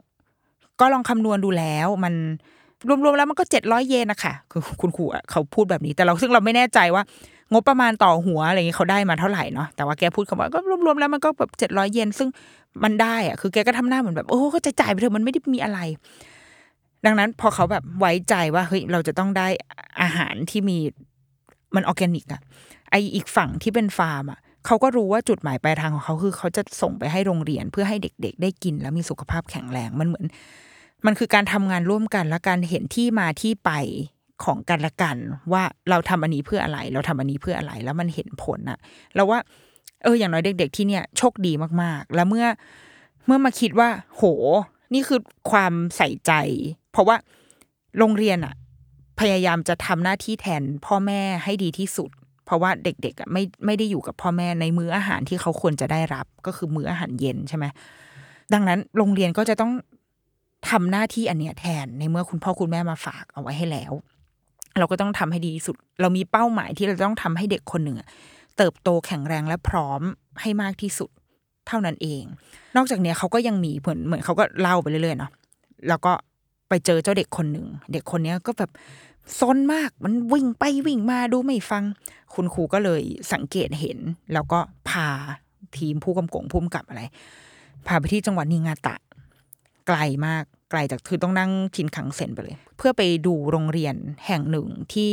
[0.79, 2.13] ก็ลองคำนวณดูแล้วมัน
[2.87, 7.03] รวมๆแล้วมันก็เจ็ดร้อยเยนนะคะคือคุณครูเขาพูดแบบนี้แต่เราซึ่งเราไม่แน่ใจว่า
[7.53, 12.29] งบประมาณต่อหัวอะไรอย่างนี้เขาได้มาเท่าไหร่เนาะแต่ว่าแกพูดคำว่าก็รวมๆแล้วมันก็แบบเจ็ดร้อยเยนซึ่ง
[12.83, 15.79] มันได้อะคือแกก็ทำหน้าเหมือนแบบโอ้ก็จะจ่ายไปเถอะมันไม่ได้มีอะไร
[17.05, 19.47] ดังนั้นพอเขาแบบไว้ใจว่าเฮ้ยเราจะต้องได้
[20.01, 20.77] อาหารที่มี
[21.75, 22.41] มันออร์แกนิกอะ
[22.91, 30.25] ไออีกฝั่งที่เป็นฟาร์มอะเขาก็รู้ว่าจุดหมายปลายทางของเขาคือ เขาจะส่งไปให้โรงเรียนเพื่อให้เด็ก ๆ ได้กินแล้วมีสุขภาพแข็งแรงมันเหมือน
[31.05, 33.71] มันคือการทำงานร่วมกันและการเห็นที่มาที่ไป
[34.43, 35.17] ของกันและกัน
[35.53, 38.79] ว่าเราทำอันนี้เพื่ออะไร เราทำอันนี้เพื่ออะไร แล้วมันเห็นผลอะ
[39.15, 39.39] แล้วว่า
[40.03, 42.45] เออ อย่างน้อยเด็ก ๆ ที่เนี่ยโชคดีมากๆ แล้วเมื่อ
[43.25, 44.23] เมื่อมาคิดว่า โห
[44.93, 45.19] นี่คือ
[45.51, 46.31] ความใส่ใจ
[46.91, 47.15] เพราะว่า
[47.97, 48.53] โรงเรียนอะ
[49.19, 52.09] พยายามจะทำหน้าที่แทนพ่อแม่ให้ดีที่สุด
[52.45, 57.65] เพราะว่าเด็กๆอะไม่ไม่ได้อยู่กับพ่อแม่ในมื้ออาหารที่เขาควรจะได้รับ ก็คือมื้ออาหารเย็นใช่ไหม
[58.53, 59.71] ดังนั้นโรงเรียนก็จะต้อง
[60.69, 63.93] ทำหน้าที่อันเนี้ยแทนในเมื่อคุณพ่อคุณแม่มาฝากเอาไว้ให้แล้ว
[64.77, 67.97] เราก็ต้องทำให้ดีสุด เรามีเป้าหมายที่เราต้องทำให้เด็กคนหนึ่ง
[68.57, 70.01] เติบโตแข็งแรงและพร้อม
[70.41, 71.09] ให้มากที่สุด
[71.67, 72.23] เท่านั้นเอง
[72.75, 75.31] นอกจากนี้เขาก็ยังมีเหมือนเหมือนเขาก็เล่าไปเรื่อยๆเนาะ
[75.87, 76.13] แล้วก็
[76.69, 78.71] ไปเจอเจ้าเด็กคนหนึ่งเด็กคนนี้ก็แบบ
[79.39, 81.83] ซนมากมันวิ่งไปวิ่งมาดูไม่ฟัง
[82.33, 83.01] คุณครูก็เลย
[83.33, 83.99] สังเกตเห็น
[84.33, 85.07] แล้วก็พา
[85.77, 87.01] ทีมผู้กำกงผู้กำกับอะไร
[87.87, 88.95] พาไปที่จังหวัดนิงาตะ
[89.87, 93.95] ไกลมาก ไกลจากคือต้องนั่งชินคังเซ็นไปเลย เพื่อไปดูโรงเรียน
[94.27, 95.11] แห่งหนึ่งที่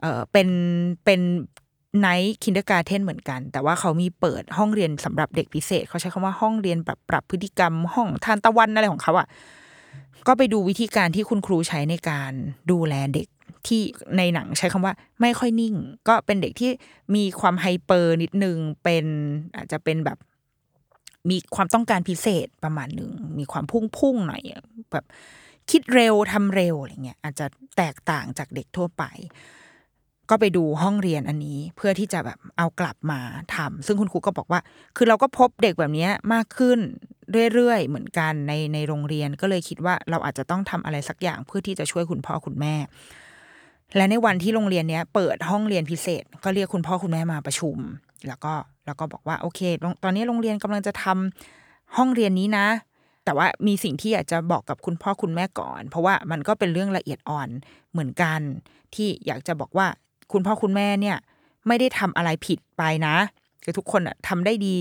[0.00, 0.48] เออเป็น
[1.04, 1.20] เป็น
[2.00, 9.26] night kindergarten เหมือนกัน แต่ว่าเขามีเปิดห้องเรียนสำหรับเด็กพิเศษ เขาใช้คำว่าห้องเรียนแบบปรับพฤติกรรมห้องทานตะวันอะไรของเขาอะ
[10.26, 12.32] ก็ไปดูวิธีการที่คุณครูใช้ในการ
[12.70, 13.28] ดูแลเด็ก
[13.66, 13.82] ที่
[14.16, 15.74] ในหนังใช้คำว่าไม่ค่อยนิ่ง
[16.08, 16.70] ก็เป็นเด็กที่
[17.14, 19.04] มีความไฮเปอร์นิดนึงเป็น
[19.56, 20.18] อาจจะเป็นแบบ
[21.30, 24.42] มีความต้องการพิเศษประมาณหนึ่งมีความพุ่งพุ่งๆหน่อย
[24.92, 25.06] แบบ
[25.70, 29.04] คิดเร็วทำเร็วอะไรเงี้ยอาจจะแตกต่างจากเด็กทั่วไป
[30.30, 33.20] ก็ไปดูห้องเรียนอันนี้เพื่อที่จะแบบเอากลับมา
[33.54, 34.60] ทำซึ่งคุณครูก็บอกว่า
[34.96, 36.78] คือเราก็พบเด็กแบบนี้มากขึ้น
[37.54, 42.74] เรื่อยๆเหมือนกันในในโรงเรียนก็เลยคิดว่าเราอาจจะต้องทำอะไรสักอย่างเพื่อที่จะช่วยคุณพ่อคุณแม่
[43.96, 47.76] และในวันที่โรงเรียนเนี้ยเปิดห้องเรียนพิเศษ ก็เรียกคุณพ่อคุณแม่มาประชุม
[48.28, 48.52] แล้วก็
[48.86, 49.60] แล้วก็บอกว่าโอเค
[50.04, 52.66] ตอนนี้โรงเรียนกำลังจะทำห้องเรียนนี้นะ
[53.24, 57.48] แต่ว่ามีสิ่งที่อยากจะบอกกับคุณพ่อคุณแม่ก่อน เพราะว่ามันก็เป็นเรื่องละเอียดอ่อน
[57.92, 58.40] เหมือนกัน
[58.94, 59.86] ที่อยากจะบอกว่า
[60.32, 61.16] คุณพ่อคุณแม่เนี่ย
[61.66, 63.16] ไม่ได้ทำอะไรผิดไปนะ
[63.62, 64.76] คือทุกคนอะทำได้ดี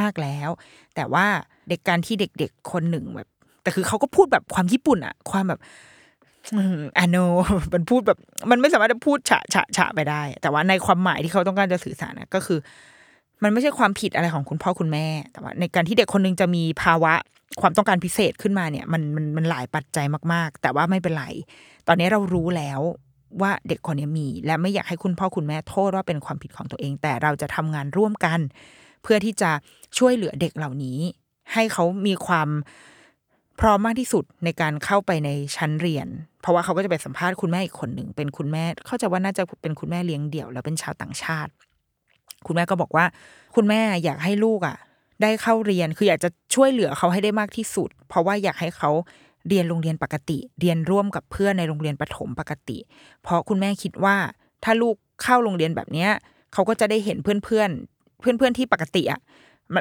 [0.00, 0.48] มากแล้ว
[0.94, 1.26] แต่ว่า
[1.68, 3.28] เด็กการที่เด็กๆคนหนึ่งแบบ
[3.62, 5.60] แต่คือเขาก็พูดแบบความญี่ปุ่นอะความแบบ
[6.98, 7.16] อ่าโน
[7.72, 8.18] มันพูดแบบ
[8.50, 12.58] มันไม่สามารถจะพูดฉะฉะฉะไปได้ แต่ว่าในความหมายที่เขาต้องการจะสื่อสารนะก็คือ
[13.42, 17.14] มันไม่ใช่ความผิดอะไรของคุณพ่อคุณแม่ แต่ว่า ในการที่เด็กคนหนึงจะมีภาวะ
[17.60, 21.24] ความต้องการพิเศษขึ้นมาเนี่ย มันมันมันหลายปัจจัยมาก ๆ แต่ว่าไม่เป็นไร
[21.88, 22.80] ตอนนี้เรารู้แล้ว
[23.40, 28.40] ว่าเด็กคนนี้มี และไม่อยากให้คุณพ่อคุณแม่โทษว่าเป็นความผิดของตัวเอง แต่เราจะทำงานร่วมกัน
[29.02, 29.50] เพื่อที่จะ
[29.98, 30.98] ช่วยเหลือเด็กเหล่านี้
[31.52, 32.48] ให้เขามีความ
[33.60, 36.08] พร้อมมากที่สุดในการเข้าไปในชั้นเรียน
[36.40, 41.52] เพราะว่าเขาก็จะไปสัมภาษณ์คุณแม่อีกคนหนึ่งเป็นคุณแม่ เข้าใจว่าน่าจะเป็นคุณแม่เลี้ยงเดี่ยว แล้วเป็นชาวต่างชาติ
[42.46, 43.04] คุณแม่ก็บอกว่า
[43.56, 44.76] คุณแม่อยากให้ลูกอะ
[45.22, 48.90] ได้เข้าเรียนคืออยากจะช่วยเหลือเขาให้ได้มากที่สุด เพราะว่าอยากให้เขา
[49.48, 52.78] เรียนโรงเรียนปกติ เรียนร่วมกับเพื่อนในโรงเรียนประถมปกติ
[53.22, 54.16] เพราะคุณแม่คิดว่า
[54.64, 56.10] ถ้าลูกเข้าโรงเรียนแบบเนี้ย
[56.52, 57.70] เขาก็จะได้เห็นเพื่อนเพื่อน
[58.20, 59.20] เพื่อนเพื่อนที่ปกติอะ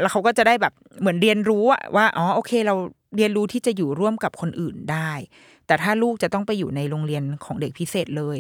[0.01, 2.75] แล้วเขาก็จะได้แบบเหมือนเรียนรู้อะว่าอ๋อโอเค เรา
[3.15, 5.11] เรียนรู้ที่จะอยู่ร่วมกับคนอื่นได้
[5.67, 8.37] แต่ถ้าลูกจะต้องไปอยู่ในโรงเรียนของเด็กพิเศษเลย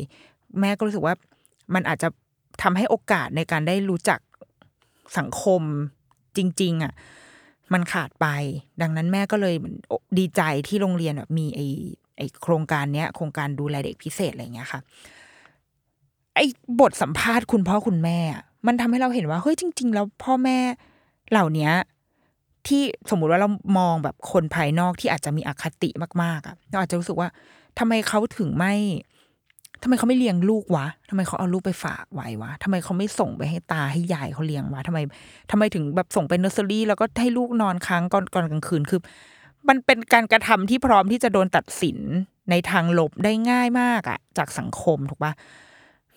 [0.59, 1.15] แม่ก็รู้สึกว่า
[1.73, 2.09] มันอาจจะ
[2.61, 4.19] ทำให้โอกาสในการได้รู้จัก
[5.17, 5.61] สังคม
[6.37, 6.93] จริง ๆอะ
[7.73, 8.27] มันขาดไป
[8.81, 9.55] ดังนั้นแม่ก็เลย
[10.17, 11.61] ดีใจที่โรงเรียนแบบมีไอ
[12.17, 14.79] ไอโครงการเนี้ย โครงการดูแลเด็กพิเศษอะไรอย่างเงี้ยค่ะ
[16.35, 16.45] ไอ้
[16.79, 20.57] บทสัมภาษณ์คุณพ่อคุณแม่อะมันทำให้เราเห็นว่าเฮ้ยจริง ๆ แล้วพ่อแม่
[21.31, 21.71] เหล่าเนี้ย
[22.67, 25.89] ที่สมมุติว่าเรามองแบบคนภายนอกที่อาจจะมีอคติ
[26.23, 27.29] มากๆอะเราอาจจะรู้สึกว่า
[27.79, 28.75] ทำไมเขาถึงไม่
[29.83, 34.99] ทำไมเขาไม่เลี้ยงลูกวะทำไมเขาเอาลูกไปฝากไว้วะทำไมเขาไม่ส่งไปให้ตาให้ยายเขาเลี้ยงวะทำไม
[35.51, 39.01] ทำไมถึงแบบส่งไปเนอร์เซอรี่แล้วก็ให้ลูกนอนค้างก่อนก่อนกลางคืนคือ
[39.69, 41.97] มันเป็นการกระทำที่พร้อมที่จะโดนตัดสิน
[42.49, 45.33] ในทางลบได้ง่ายมากอะจากสังคมถูกปะ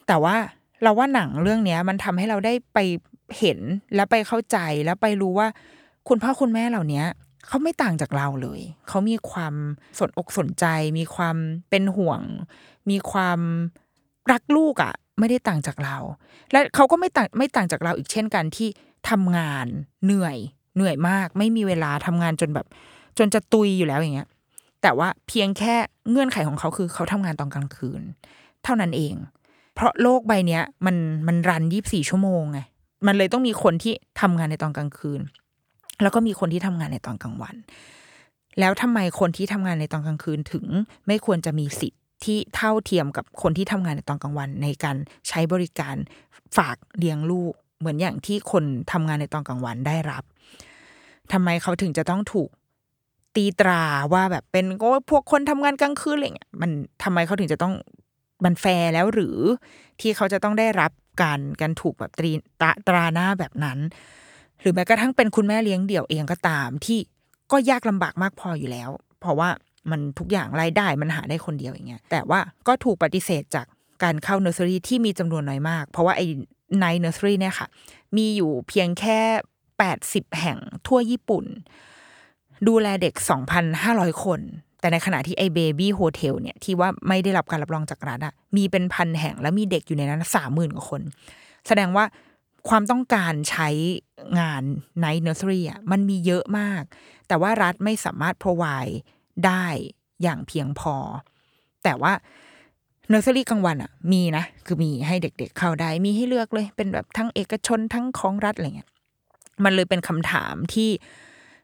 [0.06, 0.36] แต่ว่า
[0.82, 2.78] เราว่าหนังเรื่องเนี้ย มันทำให้เราได้ไป
[3.38, 3.58] เห็น
[3.94, 5.48] และไปเข้าใจแล้วไปรู้ว่า
[6.08, 7.04] คุณพ่อคุณแม่เหล่านี้
[7.46, 9.54] เขาไม่ต่างจากเราเลย เขามีความ
[9.98, 10.64] สนอกสนใจ
[10.98, 11.36] มีความ
[11.70, 12.20] เป็นห่วง
[12.90, 13.40] มีความ
[14.32, 15.96] รักลูกอะ่ะ ไม่ได้ต่างจากเรา
[16.52, 18.68] และเขาก็ไม่ต่างไม่ต่างจากเราอีกเช่นกันที่
[19.10, 19.66] ทำงาน
[20.04, 20.36] เหนื่อย
[20.76, 22.66] เหนื่อยมาก ไม่มีเวลาทำงานจนแบบ
[23.18, 24.28] จนจะตุยอยู่แล้วอย่างเงี้ย
[24.82, 25.74] แต่ว่าเพียงแค่
[26.10, 28.02] เงื่อนไขของเขาคือเขาทำงานตอนกลางคืน
[28.64, 29.14] เท่านั้นเอง
[29.74, 32.60] เพราะโลกใบเนี้ย มันมันรันยี่บสี่ชั่วโมงไง
[33.06, 35.20] มันเลยต้องมีคนที่ทำงานในตอนกลางคืน
[36.02, 37.56] แล้วก็มีคนที่ทำงานในตอนกลางวัน
[38.60, 40.66] แล้วทำไมคนที่ทำงานในตอนกลางคืนถึง
[41.06, 44.96] ไม่ควรจะมีสิทธิ์ที่เท่าเทียมกับคนที่ทำงานในตอนกลางวัน ในการ
[45.28, 45.96] ใช้บริการ
[46.56, 50.24] ฝากเลี้ยงลูก เหมือนอย่างที่คนทำงานในตอนกลางวันได้รับ
[51.32, 52.48] ทำไมเขาถึงจะต้องถูก
[53.36, 53.82] ตีตรา
[54.12, 56.70] ว่าแบบเป็นโอ้พวกคนทำงานกลางคืนอะไรเงี้ยมัน
[57.02, 57.74] ทำไมเขาถึงจะต้อง
[58.44, 59.36] มันแฟร์แล้วหรือ
[60.00, 60.90] ที่เขาจะต้องได้รับ
[61.22, 63.78] การการถูกแบบตรีตราตราหน้าแบบนั้น
[64.60, 66.98] หรือแม้กระทั่งเป็นคุณแม่เลี้ยงเดี่ยวเองก็ตามที่
[67.52, 69.48] ก็ยากลำบากมากพออยู่แล้ว เพราะว่า
[69.90, 73.66] มันทุกอย่างรายได้มันหาได้คนเดียวอย่างเงี้ยแต่ว่าก็ถูกปฏิเสธจาก
[74.02, 76.26] การเข้าเนอร์เซอรี่ที่มีจำนวนน้อยมาก เพราะว่าไอ้
[76.80, 77.66] night nursery เนี่ยค่ะ
[78.16, 79.20] มีอยู่เพียงแค่
[79.78, 81.44] 80 แห่งทั่วญี่ปุ่น
[82.68, 83.14] ดูแลเด็ก
[83.68, 84.40] 2,500 คน
[84.80, 91.02] แต่ในขณะที่ไอ้ baby hotel เนี่ย ที่ว่าไม่ได้รับการรับรองจากรัฐอะมีเป็นพันแห่งแล้วมีเด็กอยู่ในนั้นสามหมื่นกว่าคน
[91.66, 92.04] แสดงว่า
[92.68, 93.68] ความต้องการใช้
[94.40, 94.62] งาน
[95.02, 96.82] night nursery อะมันมีเยอะมาก
[97.28, 98.96] แต่ว่ารัฐไม่สามารถ provide
[99.46, 99.66] ได้
[100.22, 100.94] อย่างเพียงพอ
[101.84, 102.12] แต่ว่า
[103.08, 108.90] เนอร์เซอรี่กลางวันอะมีนะ คือมีให้เด็กๆเข้าได้ มีให้เลือกเลย เป็นแบบทั้งเอกชนทั้งของรัฐอะไรเงี้ย
[109.64, 110.90] มันเลยเป็นคำถามที่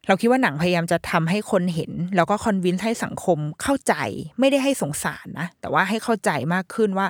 [0.06, 3.94] เราคิดว่าหนังพยายามจะทำให้คนเห็น แล้วก็คอนวินให้สังคมเข้าใจ
[4.38, 7.06] ไม่ได้ให้สงสารนะ แต่ว่าให้เข้าใจมากขึ้นว่า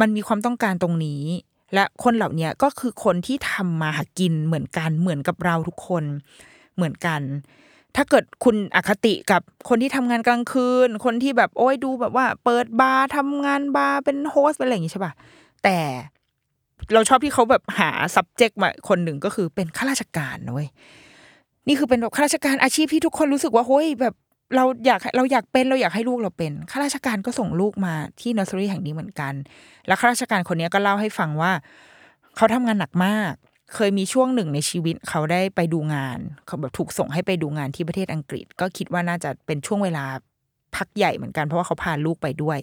[0.00, 1.22] มันมีความต้องการตรงนี้
[1.74, 6.04] และคนเหล่านี้ก็คือคนที่ทำมาหากินเหมือนกันเหมือนกับเราทุกคน
[6.76, 7.20] เหมือนกัน
[7.96, 15.12] ถ้าเกิดคุณอคติกับคนที่ทำงานกลางคืน คนที่แบบโอ้ยดูแบบว่า เปิดบาร์ทำงานบาร์เป็น host เป็นอะไรอย่างงี้ใช่ปะ
[15.64, 15.78] แต่
[16.92, 20.68] เราชอบที่เขาแบบหา subject มาคนหนึ่งก็คือเป็นข้าราชการนะเว้ย
[21.68, 24.14] นี่คือเป็นแบบข้าราชการอาชีพที่ทุกคนรู้สึกว่าเฮ้ยแบบ
[24.56, 29.32] เราอยากเราอยากเป็นเราอยากให้ลูกเราเป็นข้าราชการก็ส่งลูกมาที่นอสเซอรี่แห่งนี้เหมือนกัน
[29.86, 31.52] แล้วข้าราชการคนนี้ก็เล่าให้ฟังว่า
[32.36, 33.32] เขาทำงานหนักมาก
[33.74, 40.04] เคยมีช่วงหนึ่งในชีวิตเขาได้ไปดูงาน เขาแบบถูกส่งให้ไปดูงานที่ประเทศอังกฤษ ก็คิดว่าน่าจะเป็นช่วงเวลา
[40.76, 42.58] พักใหญ่เหมือนกัน เพราะว่าเขาพาลูกไปด้วย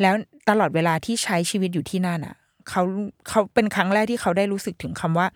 [0.00, 0.14] แล้ว
[0.48, 2.36] ตลอดเวลาที่ใช้ชีวิตอยู่ที่นั่นอะ
[2.68, 2.82] เขา
[3.28, 5.26] เขาเป็นครั้งแรกที่เขาได้รู้สึกถึงคำว่า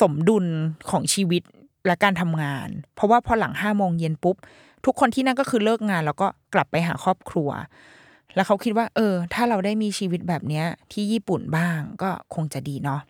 [0.00, 0.46] สมดุล
[0.90, 1.42] ของชีวิต
[1.86, 4.36] และการทำงาน เพราะว่าพอหลังห้าโมงเย็นปุ๊บ
[4.84, 7.50] ทุกคนที่นั่นก็คือเลิกงาน แล้วก็กลับไปหาครอบครัว
[8.34, 13.00] แล้วเขาคิดว่า เออ ถ้าเราได้มีชีวิตแบบเนี้ย ที่ญี่ปุ่นบ้างก็คงจะดีเนาะ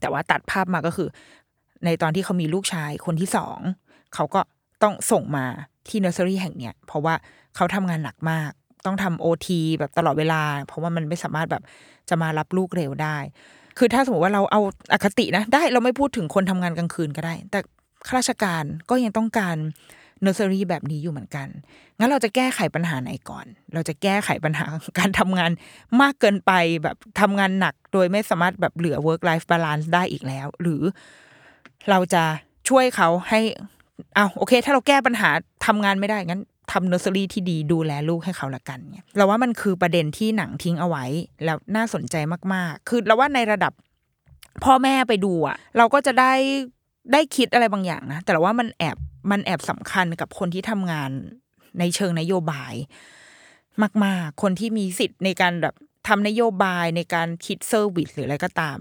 [0.00, 1.08] แต่ว่าตัดภาพมาก็คือ
[1.84, 3.58] ในตอนที่เขามีลูกชายคนที่สอง
[4.14, 4.40] เขาก็
[4.82, 5.46] ต้องส่งมา
[5.88, 7.14] ที่เนอร์เซอรี่แห่งเนี้ยเพราะว่า
[7.56, 8.50] เขาทำงานหนักมาก
[8.86, 11.62] ต้องทำโอทีแบบตลอดเวลา เพราะว่ามันไม่สามารถแบบ
[12.08, 13.16] จะมารับลูกเร็วได้
[13.78, 14.60] คือถ้าสมมติว่าเราเอา
[14.92, 17.60] อคตินะ ได้เราไม่พูดถึงคนทำงานกลางคืนก็ได้ แต่
[18.06, 19.56] ข้าราชการก็ยังต้องการ
[20.22, 21.48] เนอร์เซอรี่แบบนี้อยู่เหมือนกัน
[21.98, 24.64] งั้นเราจะแก้ไขปัญหาไหนก่อน เราจะแก้ไขปัญหา
[24.98, 25.50] การทำงาน
[26.00, 30.82] มากเกินไปแบบทำงานหนัก โดยไม่สามารถแบบเหลือ work life balance ได้อีกแล้ว หรือ
[31.90, 32.22] เราจะ
[32.68, 33.40] ช่วยเขาให้
[34.14, 35.30] เอาโอเค ถ้าเราแก้ปัญหา
[35.66, 41.04] ทำงานไม่ได้งั้นทำเนอร์เซอรี่ที่ดีดูแลลูกให้เขาละกันเนี่ยเราว่ามันคือประเด็นที่หนังทิ้งเอาไว้
[41.44, 42.16] แล้วน่าสนใจ
[42.54, 43.72] มากๆ คือเราว่าในระดับ
[44.64, 46.32] พ่อแม่ไปดูอะเราก็จะได้
[47.12, 48.96] ได้คิดอะไรบางอย่างนะ แต่ว่ามันแอบ
[49.30, 51.10] มันแอบสำคัญกับคนที่ทำงาน
[51.78, 52.74] ในเชิงนโยบาย
[54.04, 55.74] มาก ๆ คนที่มีสิทธิ์ในการแบบ
[56.08, 58.78] ทำนโยบายในการคิด service หรืออะไรก็ตาม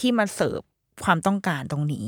[0.00, 0.60] ที่มาเสิร์ฟ
[1.04, 2.06] ความต้องการตรงนี้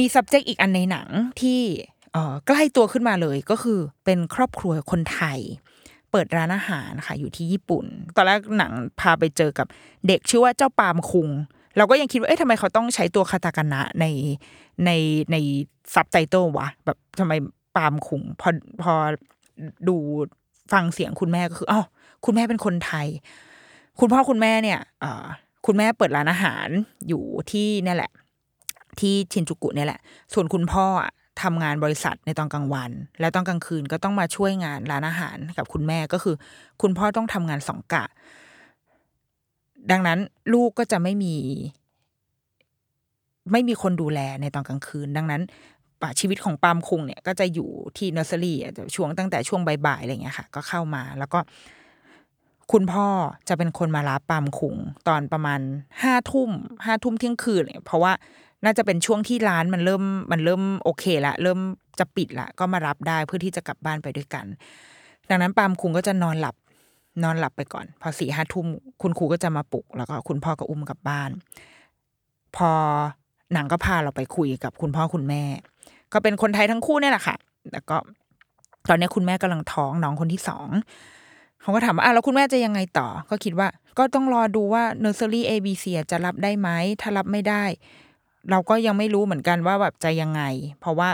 [0.00, 1.08] มี subject อีกอันในหนัง
[1.40, 1.60] ที่
[2.46, 5.38] ใกล้ตัวขึ้นมาเลยก็คือเป็นครอบครัวคนไทย
[6.10, 7.84] เปิดร้านอาหารค่ะอยู่ที่ญี่ปุ่น
[8.16, 9.66] ตอนแรกหนังพาไปเจอกับ
[10.06, 11.28] เด็กชื่อว่าเจ้าปามคุง
[11.76, 14.06] เราก็ยังคิดว่าเอ๊ะทำไมเขาต้องใช้ตัวคาตากานะใน
[14.84, 14.90] ใน
[15.32, 15.36] ใน
[15.94, 17.32] ซับไตเติลวะแบบทำไม
[17.76, 18.50] ปามคุงพอ
[18.82, 18.94] พอ
[19.88, 19.96] ดู
[20.72, 21.80] ฟังเสียงคุณแม่ก็คืออ๋อ
[22.24, 23.06] คุณแม่เป็นคนไทย
[24.00, 24.80] คุณพ่อคุณแม่เนี่ย
[25.66, 26.68] คุณแม่เปิดร้านอาหาร
[27.08, 28.12] อยู่ที่นี่แหละ
[29.00, 30.00] ที่ชินจูกุเนี่ยแหละ
[30.34, 30.86] ส่วนคุณพ่อ
[31.42, 36.34] ทำงานบริษัทในตอนกลางวัน แล้วตอนกลางคืนก็ต้องมาช่วยงานร้านอาหารกับคุณแม่ก็คือ
[36.82, 38.04] คุณพ่อต้องทำงานสองกะ
[39.90, 40.18] ดังนั้น
[40.52, 41.36] ลูกก็จะไม่มี
[43.52, 45.42] ไม่มีคนดูแลในตอนกลางคืน ดังนั้น
[46.20, 48.58] ชีวิตของปามคุงเนี่ยก็จะอยู่ที่นอร์เซอรี่
[48.94, 51.38] ช่วงตั้งแต่ช่วงบ่ายๆอะไรเงี้ยค่ะ ก็เข้ามาแล้วก็
[52.72, 53.06] คุณพ่อ
[53.48, 54.76] จะเป็นคนมารับปามคุง
[55.08, 55.60] ตอนประมาณ
[56.02, 56.50] ห้าทุ่ม
[56.84, 58.12] ห้าทุ่มเที่ยงคืนเนี่ยเพราะว่า
[58.64, 61.58] น่าจะเป็นช่วงที่ร้านมันเริ่มมันเริ่มโอเคละเริ่ม
[61.98, 64.44] จะปิดละก็มารับได้เพื่อที่จะกลับบ้านไปด้วยกัน
[65.28, 66.56] ดังนั้นปามคุงก็จะนอนหลับ
[67.22, 68.66] นอนหลับไปก่อน พอสี่ห้าทุ่ม
[69.02, 71.30] คุณครูก็จะมาปลุก แล้วก็คุณพ่อก็อุ้มกลับบ้าน
[72.56, 72.70] พอ
[73.52, 75.42] หนังก็พาเราไปคุยกับคุณพ่อคุณแม่
[76.12, 77.36] ก็เป็นคนไทยทั้งคู่นี่แหละค่ะ
[77.72, 77.96] แล้วก็
[78.88, 80.68] ตอนนี้คุณแม่กำลังท้องน้องคนที่สอง
[81.60, 83.68] เขาก็ถามว่าอะแล้วคุณแม่จะยังไงต่อ ก็คิดว่า
[83.98, 86.68] ก็ต้องรอดูว่าเนอร์เซอรี่เอบีซีจะรับได้ไหม
[87.00, 87.64] ถ้ารับไม่ได้
[88.50, 90.42] เราก็ยังไม่รู้เหมือนกันว่าแบบจะยังไง
[90.80, 91.08] เพราะว่า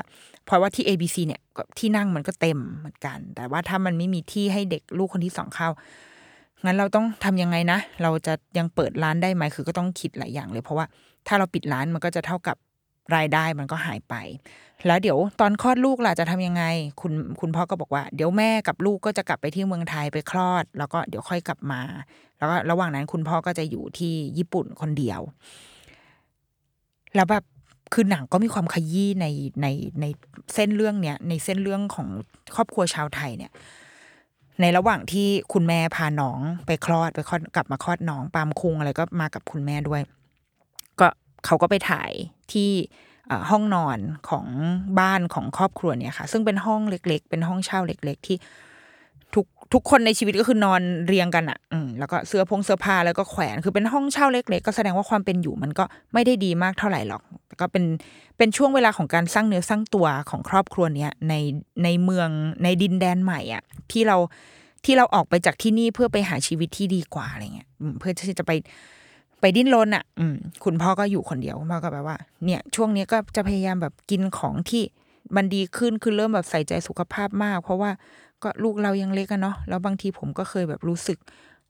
[0.46, 1.40] เพราะว่าที่ ABC เนี่ย
[1.78, 5.68] ที่นั่งมันก็เต็มเหมือนกัน แต่ว่าถ้ามันไม่มีที่ให้เด็กลูกคนที่สองเข้า
[6.64, 10.86] งั้นเราต้องทำยังไงนะ เราจะยังเปิดร้านได้ไหมคือก็ต้องคิดหลายอย่างเลย เพราะว่า
[11.26, 12.56] ถ้าเราปิดร้านมันก็จะเท่ากับ
[13.16, 14.14] รายได้มันก็หายไป
[14.86, 16.64] แล้วเดี๋ยวตอนคลอดลูกล่ะจะทำยังไง
[17.00, 21.80] คุณคุณพ่อก็บอกว่า เดี๋ยวแม่กับลูกก็จะกลับไปที่เมืองไทยไปคลอด แล้วก็เดี๋ยวค่อยกลับมา
[22.38, 25.20] แล้วก็ระหว่างนั้นคุณพ่อก็จะอยู่ที่ญี่ปุ่นคนเดียว
[27.14, 27.44] แล้วแบบ
[27.92, 29.26] คือหนังก็มีความขยี้ใน
[29.62, 29.66] ใน
[30.00, 30.04] ใน
[30.54, 32.08] เส้นเรื่องเนี้ยในเส้นเรื่องของ
[32.54, 33.52] ครอบครัวชาวไทยเนี่ย
[34.60, 40.02] ในระหว่างที่คุณแม่พาน้องไปคลอดไปคลอดกลับมาคลอดน้องปามคุงอะไรก็มากับคุณแม่ด้วย
[41.00, 41.08] ก็
[41.46, 42.10] เขาก็ไปถ่าย
[42.52, 42.70] ที่
[43.50, 43.98] ห้องนอน
[44.30, 44.46] ของ
[45.00, 48.36] บ้านของครอบครัวเนี่ยค่ะ ซึ่งเป็นห้องเล็ก ๆ เป็นห้องเช่าเล็ก ๆ ที่
[49.72, 57.22] ทุกคนในชีวิตก็คือนอนเรียงกันอะ อืมแล้วก็เสื้อพงเสื้อผ้าแล้วก็แขวนคือเป็นห้องเช่าเล็ก ๆ ก็แสดงว่าความเป็นอยู่มันก็ไม่ได้ดีมากเท่าไหร่หรอก
[57.60, 57.84] ก็เป็น
[58.38, 61.34] เป็นช่วงเวลาของการสร้างเนื้อสร้างตัวของครอบครัวเนี้ยใน
[61.84, 62.28] ในเมือง
[62.62, 64.16] ในดินแดนใหม่อะ ที่เรา
[64.84, 68.52] ที่เราออกไปจากที่นี่เพื่อไปหาชีวิตที่ดีกว่าอะไรเงี้ยเพื่อที่จะไป
[69.40, 74.82] ไปดิ้นรนอะ อืม คุณพ่อก็อยู่คนเดียวคุณพ่อก็แบบว่า เนี่ย ช่วงนี้ก็จะพยายามแบบกินของที่
[75.36, 77.90] มันดีขึ้นคือเริ่มแบบใส่ใจสุขภาพมาก เพราะว่า
[78.42, 81.18] ก็ลูกเรายังเล็กอะเนาะแล้วบางทีผมก็เคยแบบรู้สึก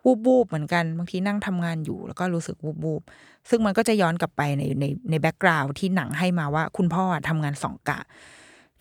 [0.04, 3.02] วูบวูบเหมือนกัน บางทีนั่งทำงานอยู่ แล้วก็รู้สึกวูบวูบ
[3.48, 7.98] ซึ่งมันก็จะย้อนกลับไปในในในแบ็กกราวที่หนังให้มาว่า คุณพ่อทำงานสองกะ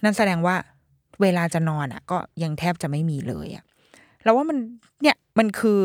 [0.04, 0.56] นั่นแสดงว่า
[1.22, 3.64] เวลาจะนอนอะก็ยังแทบจะไม่มีเลยอะ
[4.24, 4.58] เราว่ามัน
[5.02, 5.82] เนี่ยมันคือ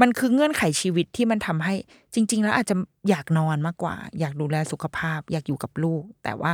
[0.00, 1.74] มันคือเงื่อนไขชีวิตที่มันทำให้
[2.14, 2.76] จริง ๆ แล้วอาจจะ
[3.08, 6.52] อยากนอนมากกว่า อยากดูแลสุขภาพ อยากอยู่กับลูก แต่ว่า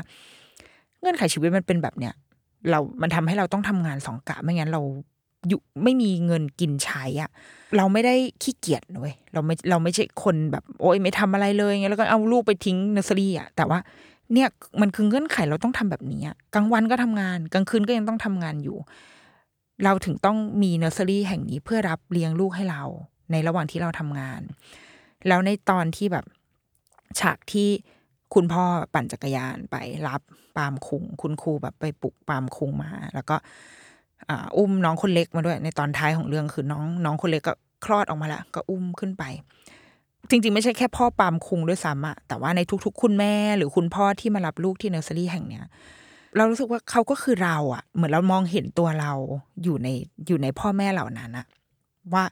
[1.00, 2.14] เงื่อนไขชีวิตมันเป็นแบบเนี้ย
[2.70, 4.82] เรา มันทำให้เราต้องทำงานสองกะ ไม่งั้นเรา
[5.48, 7.30] อยู่ไม่มีเงินกินใช้อะ
[7.76, 13.78] เราไม่ได้ขี้เกียจเว้ยเราไม่เราไม่ใช่คนแบบโอ๊ยไม่ทำอะไรเลยไงแล้วก็เอาลูกไปทิ้งเนอร์เซอรี่อะแต่ว่า
[14.32, 14.48] เนี่ย
[14.80, 18.78] มันคือเงื่อนไขเราต้องทำแบบนี้อะกลางวันก็ทำงาน กลางคืนก็ยังต้องทำงานอยู่
[19.84, 22.82] เราถึงต้องมีเนอร์เซอรี่แห่งนี้เพื่อรับเลี้ยงลูกให้เรา
[23.30, 24.40] ในระหว่างที่เราทำงาน
[25.28, 26.24] แล้วในตอนที่แบบ
[27.20, 27.68] ฉากที่
[28.34, 28.64] คุณพ่อ
[28.94, 29.76] ปั่นจักรยานไป
[30.08, 30.20] รับ
[30.56, 33.36] ปามคุง คุณครูแบบไปปลุกปามคุงมา แล้วก็
[34.28, 39.24] อุ้มน้องคนเล็กมาด้วย ในตอนท้ายของเรื่องคือน้องน้องคนเล็กก็คลอดออกมาแล้วก็อุ้มขึ้นไป
[40.30, 45.64] จริง ๆ ไม่ใช่แค่พ่อปามคุงด้วยซ้ำอะแต่ว่าในทุก ๆ คุณแม่หรือคุณพ่อที่มารับลูกที่เนอร์เซอรี่แห่งเนี้ย
[46.36, 49.12] เรารู้สึกว่าเขาก็คือเราอะเหมือนเรามองเห็นตัวเรา
[49.62, 49.88] อยู่ใน
[50.26, 51.46] อยู่ในพ่อแม่เหล่านั้นอะ
[52.12, 52.24] ว่า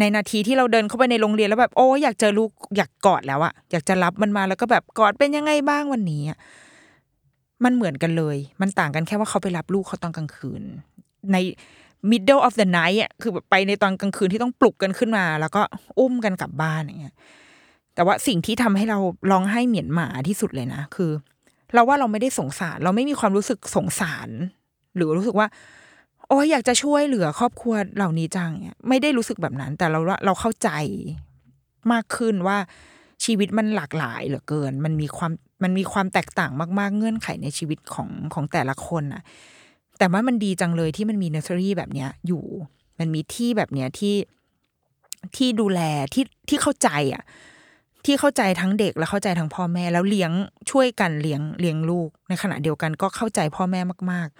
[0.00, 6.22] ในนาทีที่เราเดินเข้าไปในโรงเรียนแล้วแบบโอ้อยากเจอลูกอยากกอดแล้วอะอยากจะรับมันมาแล้วก็แบบกอดเป็นยังไงบ้างวันนี้
[7.64, 10.62] มันเหมือนกันเลย มันต่างกันแค่ว่าเขาไปรับลูกเขาตอนกลางคืน
[11.32, 11.36] ใน
[12.10, 15.62] middle of the night อะคือแบบไปในตอนกลางคืนที่ต้องปลุกกันขึ้นมา แล้วก็
[15.98, 17.14] อุ้มกันกลับบ้านอย่างเงี้ย
[17.94, 18.98] แต่ว่าสิ่งที่ทำให้เรา
[19.30, 21.10] ร้องไห้เหมียนหมาที่สุดเลยนะคือ
[21.74, 24.28] เราว่าเราไม่ได้สงสาร เราไม่มีความรู้สึกสงสาร
[24.94, 25.46] หรือรู้สึกว่า
[26.28, 30.70] โอ้ยอยากจะช่วยเหลือครอบครัวเหล่านี้จังเนี่ยไม่ได้รู้สึกแบบนั้น แต่เราเราเข้าใจ
[31.92, 32.58] มากขึ้นว่า
[33.24, 39.22] ชีวิตมันหลากหลายเหลือเกิน มันมีความมันมีความแตกต่างมาก ๆ เงื่อนไขในชีวิตของของแต่ละคนอะ
[39.98, 42.44] แต่ว่ามันดีจังเลยที่มันมีเนอร์เซอรี่แบบเนี้ยอยู่
[42.98, 44.14] มันมีที่แบบเนี้ยที่
[45.36, 45.80] ที่ดูแล
[46.14, 47.22] ที่ที่เข้าใจอะ
[48.04, 50.32] ที่เข้าใจทั้งเด็กและเข้าใจทั้งพ่อแม่ แล้วเลี้ยง
[50.70, 53.80] ช่วยกันเลี้ยงเลี้ยงลูก ในขณะเดียวกันก็เข้าใจพ่อแม่
[54.12, 54.38] มาก ๆ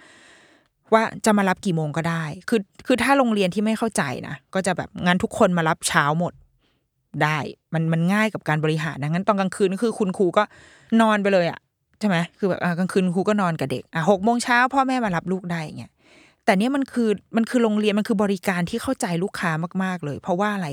[0.93, 6.33] ว่าจะมารับกี่โมงก็ได้ คือคือถ้าโรงเรียนที่ไม่เข้าใจนะก็จะแบบงั้นทุกคนมารับเช้าหมด
[7.23, 7.37] ได้
[7.73, 10.43] มันมันง่ายกับการบริหารนะงั้นตอนกลางคืนคือคุณครูก็
[11.01, 11.59] นอนไปเลยอะ
[11.99, 15.91] ใช่ไหมคือแบบกลางคืนครูก็นอนกับเด็กอะหกโมงเช้าพ่อแม่มารับลูกได้อย่างเงี้ย
[16.45, 19.51] แต่เนี้ยมันคือมันคือโรงเรียนมันคือบริการที่เข้าใจลูกค้า
[19.83, 20.67] มาก ๆ เลย เพราะว่าอะไร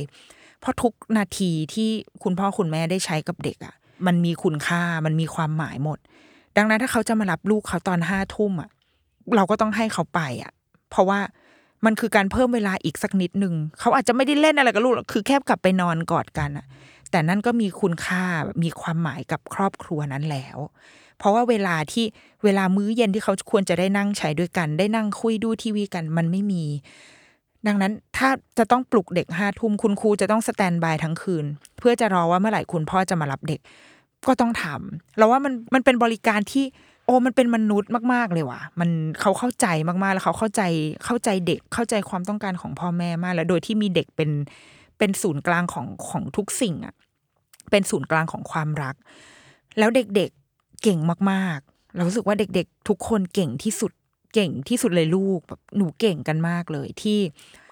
[0.61, 1.90] เพราะทุกนาทีที่
[2.22, 3.74] คุณพ่อคุณแม่ได้ใช้กับเด็กอะ่ะ
[4.07, 5.98] มันมีคุณค่ามันมีความหมายหมด
[6.57, 8.70] ดังนั้นถ้าเขาจะมารับลูกเขาตอนห้าทุ่มอะ
[9.37, 10.52] เราก็ต้องให้เขาไปอะ
[10.90, 11.20] เพราะว่า
[11.84, 16.66] มันคือการเพิ่มเวลาอีกสักนิดหนึ่งเขาอาจจะไม่ได้เล่นอะไรกับลูกหรอกคือแค่กลับไปนอนกอดกันอะ
[17.10, 18.24] แต่นั่นก็มีคุณค่า
[18.62, 20.58] มีความหมายกับครอบครัวนั้นแล้ว
[21.18, 22.06] เพราะว่าเวลาที่
[22.44, 26.64] เวลามื้อเย็นที่เขาควรจะได้นั่งใช้ด้วยกัน ได้นั่งคุยดูทีวีกัน มันไม่มี
[27.66, 31.44] ดังนั้นถ้าจะต้องปลุกเด็กห้าทุ่มคุณครูจะต้องสแตนบายทั้งคืน
[31.78, 33.60] เพื่อจะรอว่าเมื่อไหร่คุณพ่อจะมารับเด็ก
[34.26, 36.64] ก็ต้องทำเราว่ามันมันเป็นบริการที่
[37.05, 38.90] โอ้มันเป็นมนุษย์มากๆเลยว่ะ มัน
[39.21, 40.62] เขาเข้าใจมากๆแล้วเขาเข้าใจ
[41.05, 44.31] เข้าใจเด็กเข้าใจความต้องการของพ่อแม่มาก แล้วโดยที่มีเด็กเป็น
[44.99, 46.95] เป็นศูนย์กลางของของทุกสิ่งอะ
[47.71, 48.95] เป็นศูนย์กลางของความรัก
[49.79, 50.99] แล้วเด็กๆเก่ง
[51.31, 53.93] มากๆเรารู้สึกว่าเด็กๆ ทุกคนเก่งที่สุด
[54.35, 57.19] เก่งที่สุดเลยลูกแบบหนูเก่งกันมากเลย ที่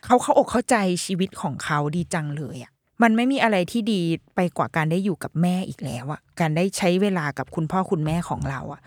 [0.05, 4.01] เขาเข้าอกเข้าใจชีวิตของเขาดีจังเลยอะมันไม่มีอะไรที่ดี
[4.35, 8.81] ไปกว่าการได้อยู่กับแม่อีกแล้วอะการได้ใช้เวลากับคุณพ่อคุณแม่ของเราอะ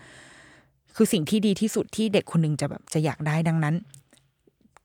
[0.96, 3.74] คือสิ่งที่ดีที่สุดที่เด็กคนหนึงจะแบบจะอยากได้ดังนั้น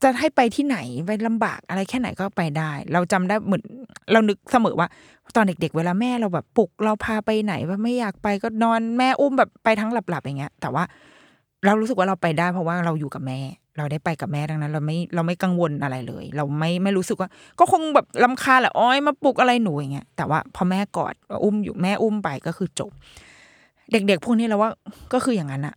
[0.03, 3.63] จะให้ไปที่ไหนไปลำบากอะไรแค่ไหนก็ไปได้ เราจำได้เหมือน
[4.11, 4.87] เรานึกเสมอว่า
[5.35, 10.83] ตอนเด็ก ๆ เวลาแม่เราแบบปลุกเราพาไปไหนว่าไม่อยากไปก็นอนแม่อุ้มแบบไปทั้งหลับๆอย่างเงี้ย แต่ว่า
[11.65, 13.39] เรารู้สึกว่าเราไปได้เพราะว่าเราอยู่กับแม่
[13.77, 22.91] เราได้ไปกับแม่ดังนั้น เราไม่เราไม่กังวลอะไรเลย เราไม่ไม่รู้สึกว่า ก็คงแบบลำคาแหละอ้อยมาปลุกอะไรหนูอย่างเงี้ยแต่ว่าพอแม่กอดอุ้มอยู่แม่อุ้มไปก็คือจบ
[23.91, 24.69] เด็กๆพวกนี้เราว่า
[25.13, 25.75] ก็คืออย่างนั้นอะ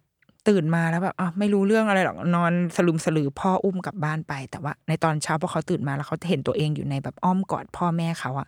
[0.49, 8.47] ตื่นมาแล้วแบบอะไม่รู้เรื่องอะไรหรอกนอนสลุมสลือพ่ออุ้มกลับบ้านไป แต่ว่า ในตอนเช้าพอเขาตื่นมาแล้วเขาเห็นตัวเองอยู่ในแบบอ้อมกอดพ่อแม่เขาอะ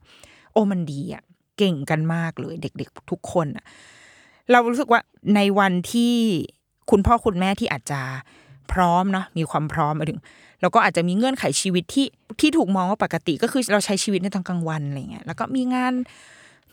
[0.52, 1.22] โอ้มันดีอะ
[1.58, 3.64] เก่งกันมากเลย เด็ก ๆ ทุกคนอะ
[4.50, 5.00] เรารู้สึกว่า
[5.36, 6.14] ในวันที่
[6.90, 8.00] คุณพ่อคุณแม่ที่อาจจะ
[8.72, 10.20] พร้อมเนาะมีความพร้อมมาถึง
[10.60, 12.06] แล้วก็อาจจะมีเงื่อนไขชีวิตที่
[12.40, 15.92] ที่ถูกมองว่าปกติก็คือเราใช้ชีวิตในตอนกลางวันอะไรเงี้ยแล้วก็มีงาน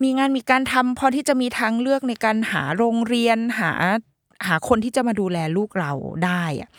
[0.03, 3.71] มีงานมีการทำพอที่จะมีทางเลือกในการหาโรงเรียนหา
[4.47, 5.91] หาคนที่จะมาดูแลลูกเรา
[6.25, 6.69] ได้อะ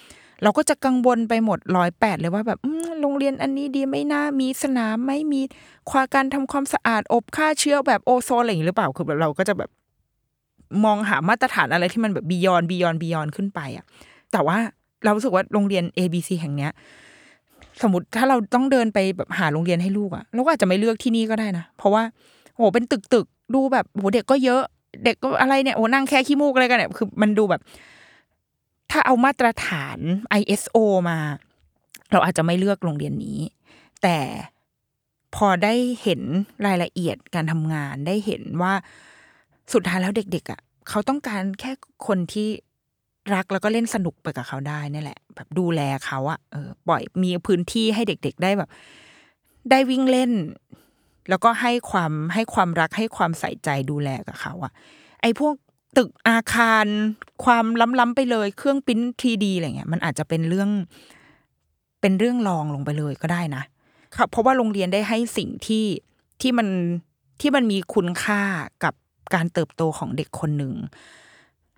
[0.42, 2.58] เราก็จะกังวลไปหมดร้อยแปดเลยว่าแบบ
[3.00, 5.40] โรงเรียนอันนี้ดีไม่น่ามีสนามไม่มี
[5.90, 9.70] ความการทำความสะอาดอบฆ่าเชื้อแบบโอโซนอะไรอย่างนี้หรือเปล่าคือแบบเราก็จะแบบ
[10.84, 13.84] มองหามาตรฐานอะไรที่มันแบบ beyond beyond beyond ขึ้นไปอะ
[14.32, 14.56] แต่ว่า
[15.02, 16.72] เรารู้สึกว่าโรงเรียน A B C แห่งเนี้ย
[17.82, 22.02] สมมติถ้าเราต้องเดินไปแบบหาโรงเรียนให้ลูกอะเราก็อาจจะไม่เลือกที่นี่ก็ได้นะ เพราะว่า
[22.56, 24.62] โหเป็นตึกตึกดูแบบโหเด็กก็เยอะ
[25.04, 27.62] เด็กก็อะไรเนี่ยโหนั่งแค่ขี้มูกอะไรกันเนี่ยคือมันดูแบบ
[28.90, 29.98] ถ้าเอามาตรฐาน
[30.40, 30.76] ISO
[31.08, 31.18] มา
[32.12, 33.40] เราอาจจะไม่เลือกโรงเรียนนี้
[34.02, 34.18] แต่
[35.34, 36.20] พอได้เห็น
[36.66, 38.72] รายละเอียดการทำงานได้เห็นว่า
[39.72, 41.72] สุดท้ายแล้วเด็กๆอะ เขาต้องการแค่
[42.06, 42.48] คนที่
[43.34, 48.70] รักแล้วก็เล่นสนุกไปกับเขาได้นี่แหละ แบบดูแลเขาอะเออปล่อยมีพื้นที่ให้เด็ก ๆ ได้แบบ
[49.70, 50.32] ได้วิ่งเล่น
[51.28, 54.72] แล้วก็ให้ความให้ความรักให้ความใส่ใจดูแลกับเขาอะ
[55.22, 55.54] ไอ้พวก
[55.96, 56.86] ตึกอาคาร
[57.44, 57.64] ความ
[58.00, 60.70] ล้ำๆไปเลย เครื่องปิ้นทีดีอะไรเงี้ยมันอาจจะเป็นเรื่อง
[62.00, 63.62] เป็นเรื่องรองลงไปเลยก็ได้นะ
[64.16, 65.84] ครับเพราะว่าโรงเรียนได้ให้สิ่งที่
[66.40, 66.68] ที่มัน
[67.40, 68.40] ที่มันมีคุณค่า
[68.84, 68.94] กับ
[69.34, 70.74] การเติบโตของเด็กคนหนึ่ง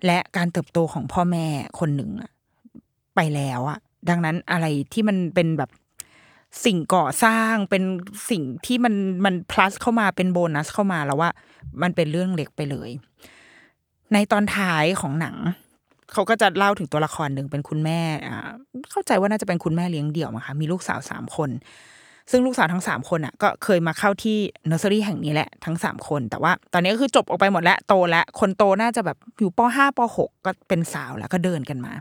[0.05, 1.45] และการเติบโตของพ่อแม่
[1.79, 2.31] คนหนึ่งอะ
[3.15, 3.79] ไปแล้วอะ
[4.09, 5.69] ดังนั้นอะไรที่มันเป็นแบบ
[6.65, 7.83] สิ่งก่อสร้างเป็น
[8.29, 8.93] สิ่งที่มัน
[9.25, 11.29] มัน plus เข้ามาเป็นโบนัสเข้ามาแล้วว่า
[11.81, 12.89] มันเป็นเรื่องเล็กไปเลย
[14.13, 15.35] ในตอนท้ายของหนัง
[16.13, 18.49] เขาก็จะเล่าถึงตัวละครหนึ่งเป็นคุณแม่อ่า
[18.91, 21.49] เข้าใจว่าน่าจะเป็นคุณแม่เลี้ยงเดี่ยวมั้งคะมีลูกสาวสามคน
[22.31, 24.37] ซึ่งลูกสาวทั้งสามคนอะ ก็เคยมาเข้าที่
[24.67, 31.93] เนอร์เซอรี่แห่งนี้แหละทั้งสามคน แต่ว่า ตอนนี้ก็คือจบออกไปหมดแล้วโตแล้วคนโตน่าจะแบบอยู่ปห้าปหกก็เป็นสาวแล้วก็เดินกันมา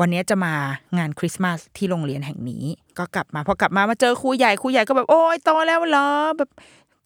[0.00, 0.54] วันนี้จะมา
[0.98, 2.64] งานคริสต์มาสที่โรงเรียนแห่งนี้
[2.98, 6.08] ก็กลับมาพอกลับมามาเจอครูใหญ่ครูใหญ่ก็แบบโอ้ยโตแล้วเหรอ
[6.38, 6.50] แบบ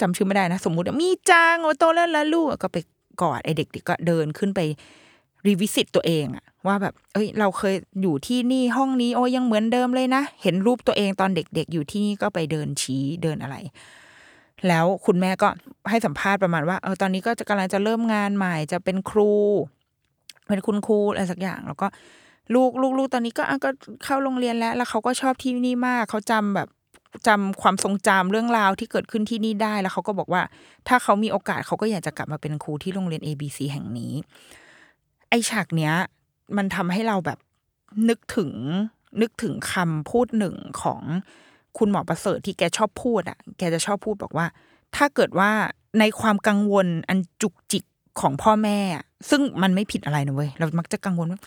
[0.01, 2.79] จำชื่อไม่ได้นะ สมมุติมีจางโอ้โตแล้วละลูกก็ไป
[3.23, 4.61] กอดไอเด็กๆก็เดินขึ้นไป
[5.47, 13.57] รีวิสิตตัวเองอะว่าแบบ เอ้ย เราเคยอยู่ที่นี่ห้องนี้โอ้ยยังเหมือนเดิมเลยนะ เห็นรูปตัวเองตอนเด็ก ๆ อยู่ที่นี่ก็ไปเดินชี้เดินอะไร
[14.69, 15.49] แล้วคุณแม่ก็
[15.91, 19.33] ให้สัมภาษณ์ประมาณว่าเออตอนนี้ก็จะกำลังจะเริ่มงานใหม่จะเป็นครู
[20.49, 21.87] เป็นคุณครูอะไรสักอย่าง แล้วก็
[22.55, 23.71] ลูกลูกลูกตอนนี้ก็อะก็
[24.05, 26.69] เข้าโรงเรียนแล้ว แล้วเขาก็ชอบที่นี่มากเขาจำแบบ
[27.27, 30.43] จำความทรงจำเรื่องราวที่เกิดขึ้นที่นี่ได้แล้วเขาก็บอกว่า
[30.89, 34.13] ถ้าเขามีโอกาสเขาก็อยากจะกลับมาเป็นครูที่โรงเรียน ABC แห่งนี้
[35.29, 35.95] ไอฉากเนี้ย
[36.57, 37.39] มันทำให้เราแบบ
[38.09, 38.53] นึกถึง
[39.21, 41.01] นึกถึงคำพูดหนึ่งของ
[41.79, 44.47] คุณหมอประเสริฐที่แกชอบพูดอะ แกจะชอบพูดบอกว่า
[44.97, 45.51] ถ้าเกิดว่า
[46.01, 47.85] ในความกังวลอันจุกจิก
[48.21, 48.79] ของพ่อแม่
[49.31, 51.41] ซึ่งมันไม่ผิดอะไรนะเว้ยเรามักจะกังวลว่า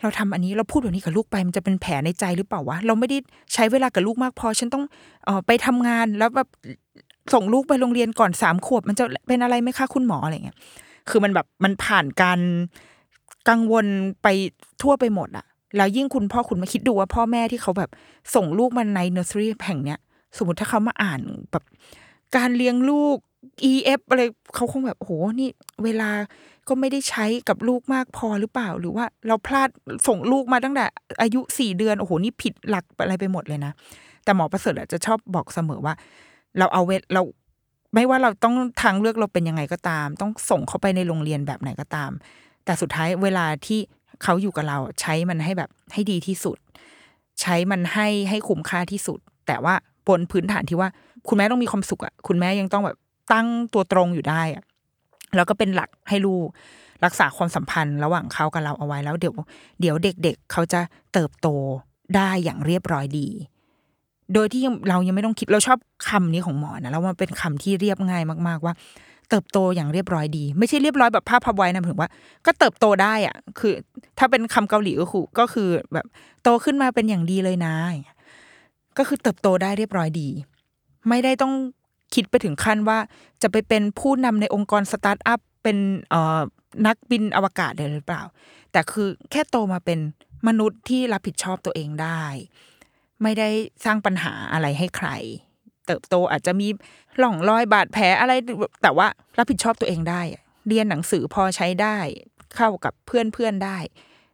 [0.00, 3.18] เราทำอันนี้เราพูดแบบนี้กับลูกไปมันจะเป็นแผลในใจหรือเปล่าวะเราไม่ได้
[3.54, 4.84] ใช้เวลากับลูกมากพอ ฉันต้อง
[5.24, 6.48] เออไปทำงานแล้วแบบ
[7.34, 10.56] ส่งลูกไปโรงเรียนก่อนสามขวบ มันจะเป็นอะไรไหมคะคุณหมออะไรเงี้ย
[11.08, 12.40] คือมันแบบมันผ่านการ
[13.48, 13.86] กังวล
[14.22, 14.28] ไป
[14.82, 17.90] ทั่วไปหมดอะแล้วยิ่งคุณพ่อคุณมาคิดดูว่าพ่อแม่ที่เขาแบบ
[18.34, 19.98] ส่งลูกมาในเนอร์เซอรี่แห่งเนี้ย
[20.36, 21.20] สมมติถ้าเขามาอ่าน
[21.50, 21.64] แบบ
[22.36, 23.16] การเลี้ยงลูก
[23.70, 24.22] EF อะไร
[24.54, 25.48] เขาคงแบบโหนี่
[25.84, 26.10] เวลา
[26.68, 29.68] ก็ไม่ได้ใช้กับลูกมากพอหรือเปล่า หรือว่าเราพลาด
[30.08, 30.84] ส่งลูกมาตั้งแต่
[31.22, 33.72] อายุสี่เดือนโอ้โหนี่ผิดหลักอะไรไปหมดเลยนะ
[34.24, 35.94] แต่หมอประเสริฐจะชอบบอกเสมอว่า
[36.58, 37.22] เราเอาเวทเรา
[37.94, 42.10] ไม่ว่าเราต้องทางเลือกเราเป็นยังไงก็ตาม ต้องส่งเขาไปในโรงเรียนแบบไหนก็ตาม
[42.64, 43.80] แต่สุดท้ายเวลาที่
[44.22, 46.58] เขาอยู่กับเราใช้มันให้แบบให้ดีที่สุด
[47.40, 49.74] ใช้มันให้ให้คุ้มค่าที่สุด แต่ว่า
[50.08, 50.88] บนพื้นฐานที่ว่า
[51.28, 52.96] คุณแม่ต้องมีความสุขอะคุณแม่ยังต้องแบบ
[53.32, 54.64] ตั้งตัวตรงอยู่ได้อะ
[55.36, 56.46] แล้วก็เป็นหลักให้ลูก
[57.04, 59.34] รักษาความสัมพันธ์ระหว่างเขากับเราเอาไว้แล้วเดี๋ยว
[59.80, 60.80] เดี๋ยวเด็กๆเขาจะ
[61.12, 61.48] เติบโต
[62.16, 63.28] ได้อย่างเรียบร้อยดี
[64.34, 68.74] โดยที่เรายังไม่ต้องคิดเราชอบคำนี้ของหมอนะแล้วมันเป็นคำที่เรียบง่ายมาก ๆ ว่า
[69.30, 72.10] เติบโตอย่างเรียบร้อยดี ไม่ใช่เรียบร้อยแบบภาพพับไว้นะถึงว่า
[72.46, 73.72] ก็เติบโตได้อะคือ
[74.18, 76.06] ถ้าเป็นคำเกาหลีก็คือก็คือแบบ
[76.42, 77.74] โตขึ้นมาเป็นอย่างดีเลยนะ
[78.98, 80.28] ก็คือเติบโตได้เรียบร้อยดี
[81.08, 81.52] ไม่ได้ต้อง
[82.14, 82.98] คิดไปถึงขั้นว่า
[83.42, 85.78] จะไปเป็นผู้นำในองค์กรสตาร์ทอัพเป็น
[86.10, 86.40] เอ่อ
[86.86, 88.22] นักบินอวกาศได้หรือเปล่า
[88.72, 89.98] แต่คือแค่โตมาเป็น
[90.48, 92.24] มนุษย์ที่รับผิดชอบตัวเองได้
[93.22, 93.48] ไม่ได้
[93.84, 95.08] สร้างปัญหาอะไรให้ใคร
[95.86, 96.68] เติบโตอาจจะมี
[97.18, 98.32] ร่องรอยบาดแผลอะไร
[98.82, 99.06] แต่ว่า
[99.38, 100.22] รับผิดชอบตัวเองได้
[100.66, 101.96] เรียนหนังสือพอใช้ได้
[102.56, 103.78] เข้ากับเพื่อนเพื่อนได้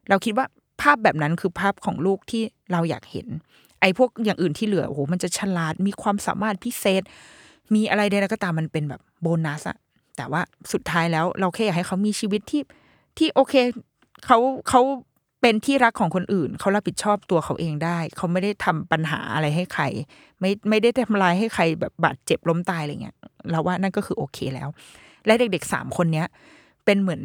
[0.09, 0.47] เราคิดว่า
[0.81, 3.27] ภาพแบบนั้นคือภาพของลูกที่เราอยากเห็น
[3.81, 7.03] ไอ้พวกอย่างอื่นที่เหลือโอ้โหมันจะฉลาดมีความสามารถพิเศษ
[7.75, 9.79] มีอะไรใดๆก็ตามมันเป็นแบบโบนัสอะ
[10.17, 10.41] แต่ว่า
[10.73, 12.63] สุดท้ายแล้วเราแค่อยากให้เขามีชีวิตที่
[13.19, 13.55] ที่โอเค
[14.27, 14.83] เขาเขา
[15.41, 19.85] เป็นที่รักของคนอื่น เขารับผิดชอบตัวเขาเองได้ เขาไม่ได้ทำปัญหาอะไรให้ใคร
[20.41, 23.17] ไม่ไม่ได้ทำลายให้ใครแบบบาดเจ็บล้มตายอะไรเงี้ย
[23.51, 24.69] เราว่านั่นก็คือโอเคแล้ว
[25.27, 26.27] และเด็กๆสามคนเนี้ย
[26.85, 27.23] เป็นเหมือน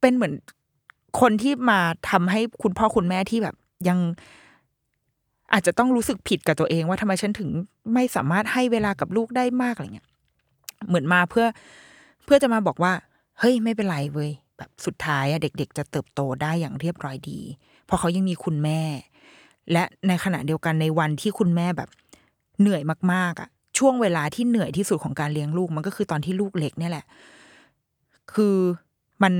[0.00, 0.34] เป็นเหมือน
[1.20, 1.80] คนที่มา
[2.10, 3.56] ทำให้คุณพ่อคุณแม่ที่แบบ
[3.88, 3.98] ยัง
[5.52, 7.50] อาจจะต้องรู้สึกผิดกับตัวเองว่าทำไมฉันถึง
[7.94, 10.08] ไม่สามารถให้เวลากับลูกได้มากอะไรเงี้ย
[10.88, 11.46] เหมือนมาเพื่อ
[12.24, 12.92] เพื่อจะมาบอกว่า
[13.38, 17.40] เฮ้ยไม่เป็นไรเว้ยแบบสุดท้ายอะเด็ก ๆ จะเติบโตได้อย่างเรียบร้อยดี
[17.84, 18.80] เพราะเขายังมีคุณแม่
[19.72, 21.88] และในขณะเดียวกันในวันที่คุณแม่แบบ
[22.60, 22.82] เหนื่อย
[23.12, 23.48] มากๆอะ
[23.78, 27.04] ช่วงเวลาที่เหนื่อยที่สุดของการเลี้ยงลูกมันก็คือตอนที่ลูกเล็กเนี่ยแหละ
[28.34, 28.56] คือ
[29.22, 29.34] มัน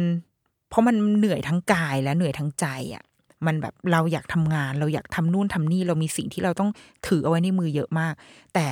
[0.69, 3.05] เพราะมันเหนื่อยทั้งกายและเหนื่อยทั้งใจอะ่ะ
[3.47, 6.70] มันแบบเราอยากทำงาน เราอยากทำนู่นทำนี่เรามีสิ่งที่เราต้อง
[7.07, 8.14] ถือเอาไว้ในมือเยอะมาก
[8.55, 8.66] แต่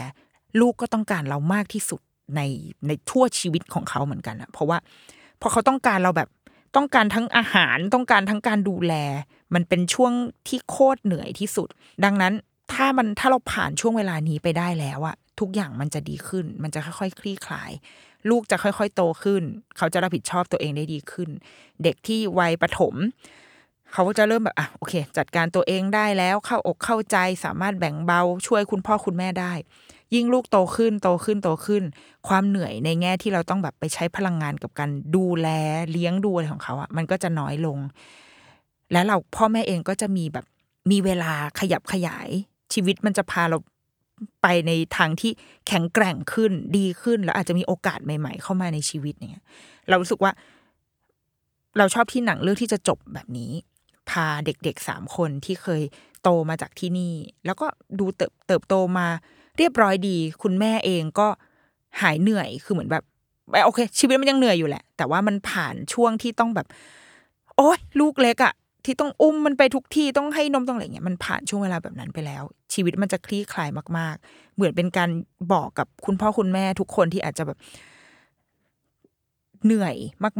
[0.61, 2.01] ลูกก็ต้องการเรามากที่สุด
[2.37, 2.41] ใน
[2.87, 4.79] ในทั่วชีวิตของเขาเหมือนกันอะเพราะว่า
[5.41, 6.29] พอเขาต้องการเราแบบ
[6.77, 8.95] ต้องการทั้งอาหารต้องการทั้งการดูแล
[9.55, 10.13] มันเป็นช่วง
[10.49, 11.69] ที่โคตรเหนื่อยที่สุด
[12.05, 12.35] ดังนั้น
[12.73, 17.71] ถ้ามันถ้าเราผ่านช่วงเวลานี้ไปได้แล้วอะทุกอย่างมันจะดีขึ้น มันจะค่อยๆคลี่คลาย
[18.31, 19.43] ลูกจะค่อยๆโตขึ้น
[19.77, 21.29] เขาจะรับผิดชอบตัวเองได้ดีขึ้น
[21.83, 22.95] เด็กที่วัยประถม
[23.93, 29.53] เขาจะเริ่มแบบอะโอเค จัดการตัวเองได้แล้วเข้าอกเข้าใจสามารถแบ่งเบาช่วยคุณพ่อคุณแม่ได้
[30.15, 31.83] ยิ่งลูกโตขึ้นโตขึ้นโตขึ้น
[32.29, 35.49] ความเหนื่อยในแง่ที่เราต้องแบบไปใช้พลังงานกับการดูแล
[35.91, 37.79] เลี้ยงดูอะไรของเขาอะมันก็จะน้อยลง
[38.93, 40.47] และเราพ่อแม่เองก็จะมีแบบ
[40.91, 42.29] มีเวลาขยับขยาย
[42.75, 43.59] ชีวิตมันจะพาเรา
[44.43, 45.33] ไปในทางที่
[45.67, 49.45] แข็งแกร่งขึ้นดีขึ้น แล้วอาจจะมีโอกาสใหม่ ๆ เข้ามาในชีวิตเนี่ย
[49.89, 50.33] เรารู้สึกว่า
[51.79, 53.53] เราชอบที่หนังเรื่องที่จะจบแบบนี้
[54.11, 55.83] พาเด็กๆสามคนที่เคย
[56.23, 57.15] โตมาจากที่นี่
[57.47, 57.67] แล้วก็
[57.99, 59.07] ดูเติบเติบโตมา
[59.59, 61.29] เรียบร้อยดี คุณแม่เองก็
[62.01, 63.05] หายเหนื่อยคือเหมือนแบบ
[63.65, 66.67] โอเค ชีวิตมันยังเหนื่อยอยู่แหละ แต่ว่ามันผ่านช่วงที่ต้องแบบ
[67.57, 68.55] โอ้ยลูกเล็กอะ
[68.85, 72.43] ที่ต้องอุ้มมันไปทุกที่ต้องให้นมต้องอะไรเงี้ยมันผ่านช่วงเวลาแบบนั้นไปแล้ว
[72.75, 75.11] ชีวิตมันจะคลี่คลายมาก ๆ เหมือนเป็นการ
[75.53, 77.59] บอกกับคุณพ่อคุณแม่ทุกคนที่อาจจะแบบ
[79.65, 79.97] เหนื่อย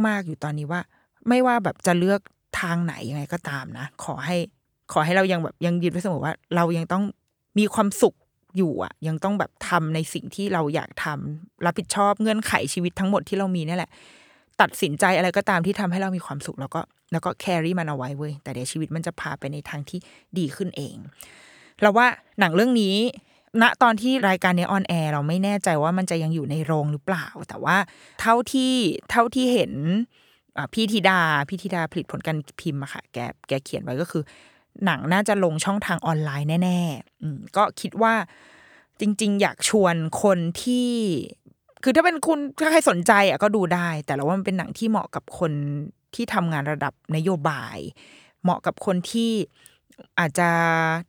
[0.07, 0.81] มาก ๆ อยู่ตอนนี้ว่า
[1.27, 2.21] ไม่ว่าแบบจะเลือก
[2.59, 4.37] ทางไหนยังไงก็ตามนะ ขอให้
[4.91, 7.03] ขอให้เรายังแบบยังยืนไว้เสมอว่า เรายังต้อง
[7.59, 8.15] มีความสุข
[8.57, 13.91] อยู่อะ ยังต้องแบบทำในสิ่งที่เราอยากทำรับผิดชอบเงื่อนไขชีวิตทั้งหมดที่เรามีนี่แหละ
[14.61, 16.81] ตัดสินใจอะไรก็ตามที่ทำให้เรามีความสุข แล้วก็
[17.11, 19.99] แล้วก็แครี่มันเอาไว้เว้ยแต่เดี๋ยวชีวิตมันจะพาไปในทางที่
[20.37, 20.95] ดีขึ้นเอง
[21.81, 22.07] เราว่า
[22.39, 22.95] หนังเรื่องนี้
[23.61, 27.77] ณตอนที่รายการเนี้ออนแอร์เราไม่แน่ใจว่ามันจะยังอยู่ในโรงหรือเปล่า แต่ว่า
[28.21, 28.73] เท่าที่
[29.11, 29.73] เท่าที่เห็น
[30.73, 34.23] พี่ธิดาพี่ธิดาผลิตผลการพิมพ์อะค่ะ แกแกเขียนไว้ก็คือ
[34.85, 38.13] หนังน่าจะลงช่องทางออนไลน์แน่ๆก็คิดว่า
[38.99, 40.89] จริง ๆ อยากชวนคนที่
[41.83, 45.51] คือถ้าเป็นคุณถ้าใครสนใจอะก็ดูได้ แต่เราว่ามันเป็นหนังที่เหมาะกับคน
[46.15, 47.77] ที่ทำงานระดับนโยบาย
[48.43, 49.31] เหมาะกับคนที่
[50.19, 50.49] อาจจะ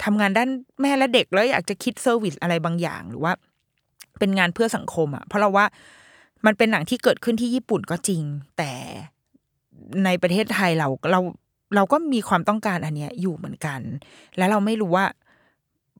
[0.05, 3.32] ทำงานด้านแม่และเด็กแล้วอยากจะคิด service อะไรบางอย่างหรือว่า
[4.18, 5.66] เป็นงานเพื่อสังคมอะเพราะเราว่า
[6.47, 8.22] มันเป็นหนังที่เกิดขึ้นที่ญี่ปุ่นก็จริง
[8.59, 8.72] แต่
[10.04, 11.20] ในประเทศไทยเราเรา
[11.76, 13.80] เราก็มีความต้องการอันเนี้ยอยู่เหมือนกัน
[14.36, 15.06] และเราไม่รู้ว่า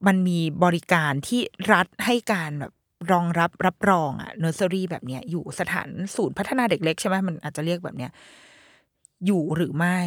[0.07, 1.41] มันมีบริการที่
[1.73, 2.73] รัฐให้การแบบ
[3.13, 8.13] รองรับรับรองอะเนอร์เซอรี่แบบเนี้ยอยู่สถานศูนย์พัฒนาเด็กเล็กใช่ไหมมันอาจจะเรียกแบบเนี้ย
[9.27, 9.99] อยู่หรือไม่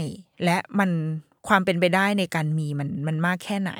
[0.43, 0.91] และมัน
[1.47, 3.73] ความเป็นไปได้ในการมีมันมันมากแค่ไหน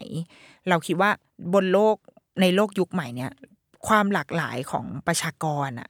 [0.70, 1.12] เราคิดว่า
[1.54, 1.98] บนโลก
[2.42, 3.32] ในโลกยุคใหม่เนี้ย
[3.88, 5.90] ความหลากหลายของประชากรอะ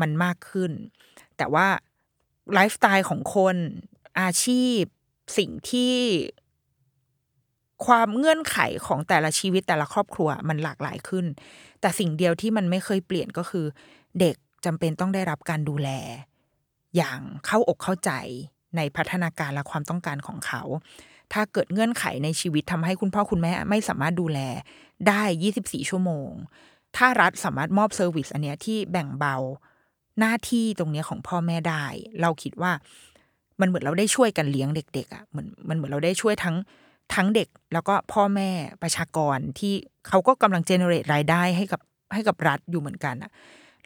[0.00, 0.72] มันมากขึ้น
[1.36, 1.66] แต่ว่า
[2.52, 3.56] ไลฟ์สไตล์ของคน
[4.20, 4.80] อาชีพ
[5.38, 5.94] สิ่งที่
[7.86, 11.26] ความเงื่อนไขของแต่ละชีวิตแต่ละครอบครัวมันหลากหลายขึ้น
[11.80, 13.66] แต่สิ่งเดียวที่มันไม่เคยเปลี่ยนก็คือ
[14.20, 15.88] เด็กจำเป็นต้องได้รับการดูแล
[16.96, 18.10] อย่างเข้าอกเข้าใจ
[18.76, 20.62] ในพัฒนาการและความต้องการของเขา
[21.32, 24.40] ถ้าเกิดเงื่อนไขในชีวิตทำให้คุณพ่อคุณแม่ไม่สามารถดูแล
[25.08, 25.22] ได้
[25.56, 26.30] 24 ชั่วโมง
[26.96, 29.36] ถ้ารัฐสามารถมอบ service อันเนี้ยที่แบ่งเบา
[30.20, 31.84] หน้าที่ตรงนี้ของพ่อแม่ได้
[32.20, 32.72] เราคิดว่า
[33.60, 36.56] มันเหมือนเราได้ช่วยกันเลี้ยงเด็กๆอะ่ะเหมือนมันเหมือนเราได้ช่วยทั้ง
[37.14, 38.50] ทั้งเด็ก แล้วก็พ่อแม่
[38.82, 39.74] ประชากรที่
[40.08, 41.80] เขาก็กำลัง generate รายได้ให้กับ
[42.14, 43.30] ให้กับรัฐอยู่เหมือนกันอะ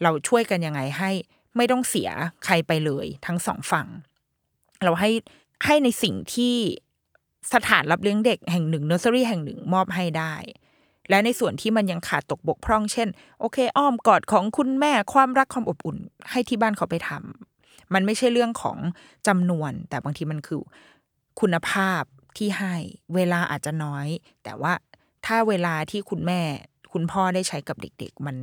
[0.03, 1.11] เราช่วยกันยังไงให้
[1.57, 2.11] ไม่ต้องเสีย
[2.45, 3.89] ใครไปเลย ทั้งสองฝั่ง
[4.85, 5.11] เราให้
[5.64, 6.55] ให้ในสิ่งที่
[7.53, 10.35] สถานรับเลี้ยงเด็กแห่งหนึ่งเนอร์เซอรี่แห่งหนึ่งมอบให้ได้
[11.11, 13.09] และในส่วนที่มันยังขาดตกบกพร่อง เช่น
[13.40, 15.98] โอเค อ้อมกอดของคุณแม่ความรักความอบอุ่น
[16.30, 18.78] ให้ที่บ้านเขาไปทำมันไม่ใช่เรื่องของ
[19.26, 20.61] จำนวน แต่บางทีมันคือ
[21.40, 22.02] คุณภาพ
[22.36, 22.74] ที่ให้
[23.14, 24.06] เวลาอาจจะน้อย
[24.44, 24.72] แต่ว่า
[25.26, 26.40] ถ้าเวลาที่คุณแม่
[26.92, 28.36] คุณพ่อได้ใช้กับเด็ก ๆ มัน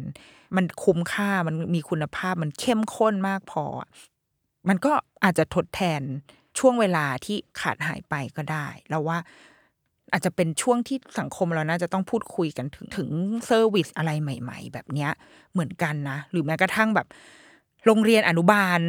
[0.56, 3.66] มันคุ้มค่ามันมีคุณภาพมันเข้มข้นมากพอ
[4.70, 4.92] มันก็
[5.24, 6.02] อาจจะทดแทน
[6.60, 9.18] ช่วงเวลาที่ขาดหายไปก็ได้ แล้วว่า
[10.12, 13.10] อาจจะเป็นช่วงที่สังคมเราน่าจะต้องพูดคุยกันถึงถึง
[13.46, 15.12] service อะไรใหม่ ๆ แบบเนี้ย
[15.54, 17.08] เหมือนกันนะ หรือแม้กระทั่งแบบ
[17.86, 18.80] โรงเรียนอนุบาล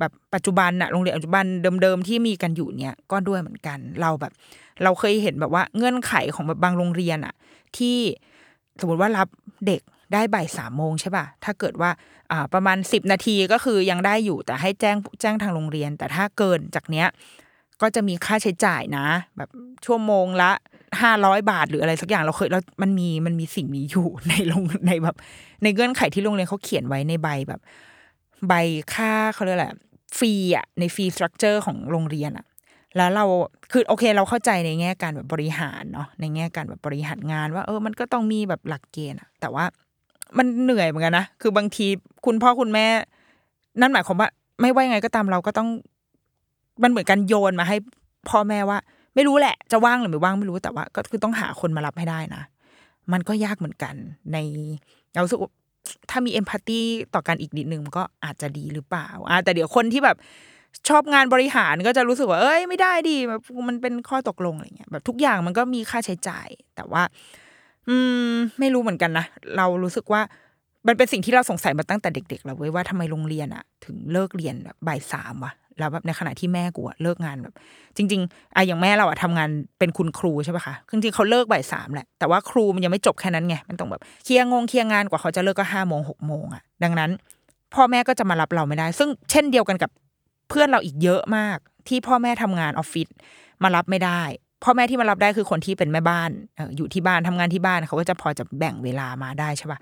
[0.00, 1.46] แบบปัจจุบันอะโรงเรียนอนุบาล
[1.82, 4.32] เดิมๆที่มีกันอยู่เนี่ยก็ด้วยเหมือนกัน เราแบบ
[4.82, 7.34] เราเคยเห็นแบบว่าเงื่อนไขของแบบบางโรงเรียนอะ
[7.76, 7.98] ที่
[8.80, 9.28] สมมติว่ารับ
[9.66, 11.90] เด็กได้บ่ายสามโมงใช่ป่ะ ถ้าเกิดว่า
[12.30, 17.06] อ่าประมาณสิบนาทีก็คือยังได้อยู่แต่ให้แจ้งแจ้งทางโรงเรียน แต่ถ้าเกินจากเนี้ย
[17.82, 19.06] ก็จะมีค่าใช้จ่ายนะ
[19.36, 19.50] แบบ
[19.86, 20.50] ชั่วโมงละ
[21.02, 25.16] ห้าร้อยบาทหรืออะไรสักอย่างเราเคยเรามันมีมันมีสิ่งนี้อยู่ในโรงในแบบ
[25.62, 27.60] ในเงื่อนไขที่โรงเรียนเขาเขียนไว้ในใบแบบ
[28.48, 28.52] ใบ
[28.94, 29.68] ค่าเขาเรียกอะไร
[30.16, 32.46] ฟรีอะในฟรีสตรัคเจอร์ของโรงเรียนอะ
[32.96, 33.24] แล้วเรา
[33.72, 39.64] คือโอเค เราเข้าใจในแง่การแบบบริหารเนาะในแง่การแบบบริหารงานว่า เออมันก็ต้องมีแบบหลักเกณฑ์อะแต่ว่า
[40.38, 41.86] มันเหนื่อยเหมือนกันนะคือบางที
[42.26, 42.86] คุณพ่อคุณแม่
[43.80, 44.28] นั่นหมายความว่า
[44.60, 45.68] ไม่ว่ายังไงก็ตามเราก็ต้อง
[46.82, 47.76] มันเหมือนกันโยนมาให้
[48.28, 48.78] พ่อแม่ว่า
[49.14, 52.42] ไม่รู้แหละ จะว่างหรือไม่ว่างไม่รู้แต่ว่า ก็คือต้องหาคนมารับให้ได้นะ
[53.12, 53.94] มันก็ยากเหมือนกัน
[54.32, 54.36] ใน
[55.12, 55.40] เราสึก
[56.10, 56.80] ถ้ามีเอมพัตตี
[57.14, 60.16] ต่อกันอีกนิดนึงมันก็อาจจะดีหรือเปล่าอ่าแต่เดี๋ยวคนที่แบบ
[60.88, 63.16] ชอบงานบริหารก็จะรู้สึกว่า เอ้ยไม่ได้ดี
[63.68, 67.02] มันเป็นข้อตกลงอะไรเงี้ยแบบทุกอย่างมันก็มีค่าใช้จ่าย แต่ว่า
[67.88, 67.96] อื
[68.32, 70.22] ม ไม่รู้เหมือนกันนะเรารู้สึกว่า
[70.86, 77.54] มันเป็นสิ่งที่เราสงสัยมาตั้งแต่เด็กๆแล้วเว้ยว่าทำไมโรงเรียนอะถึงเลิกเรียนแบบบ่ายสามวะ แล้วแบบในขณะที่แม่กูอะเลิกงานแบบ
[77.96, 79.48] จริง ๆอะอย่างแม่เราอะทำงาน
[79.78, 87.10] เป็นคุณครูใช่ปะคะจริงๆเขาเลิกบ่ายสามแหละ แต่ว่าครูมันยังไม่จบแค่นั้นไง มันต้องแบบเคลียร์งงเคลียร์งานกว่าเขาจะเลิกก็ห้าโมงหกโมงอะดังนั้น
[87.74, 89.90] พ่อแม่ก็จะมารับเราไม่ได้ ซึ่งเช่นเดียวกันกับ
[90.48, 91.58] เพื่อนเราอีกเยอะมาก
[91.88, 93.08] ที่พ่อแม่ทำงานออฟฟิศ
[93.62, 94.22] มารับไม่ได้
[94.64, 96.30] พ่อแม่ที่มารับได้คือคนที่เป็นแม่บ้าน
[96.76, 99.78] อยู่ที่บ้านทำงานที่บ้านเขาก็จะพอจะแบ่งเวลามาได้ใช่ปะ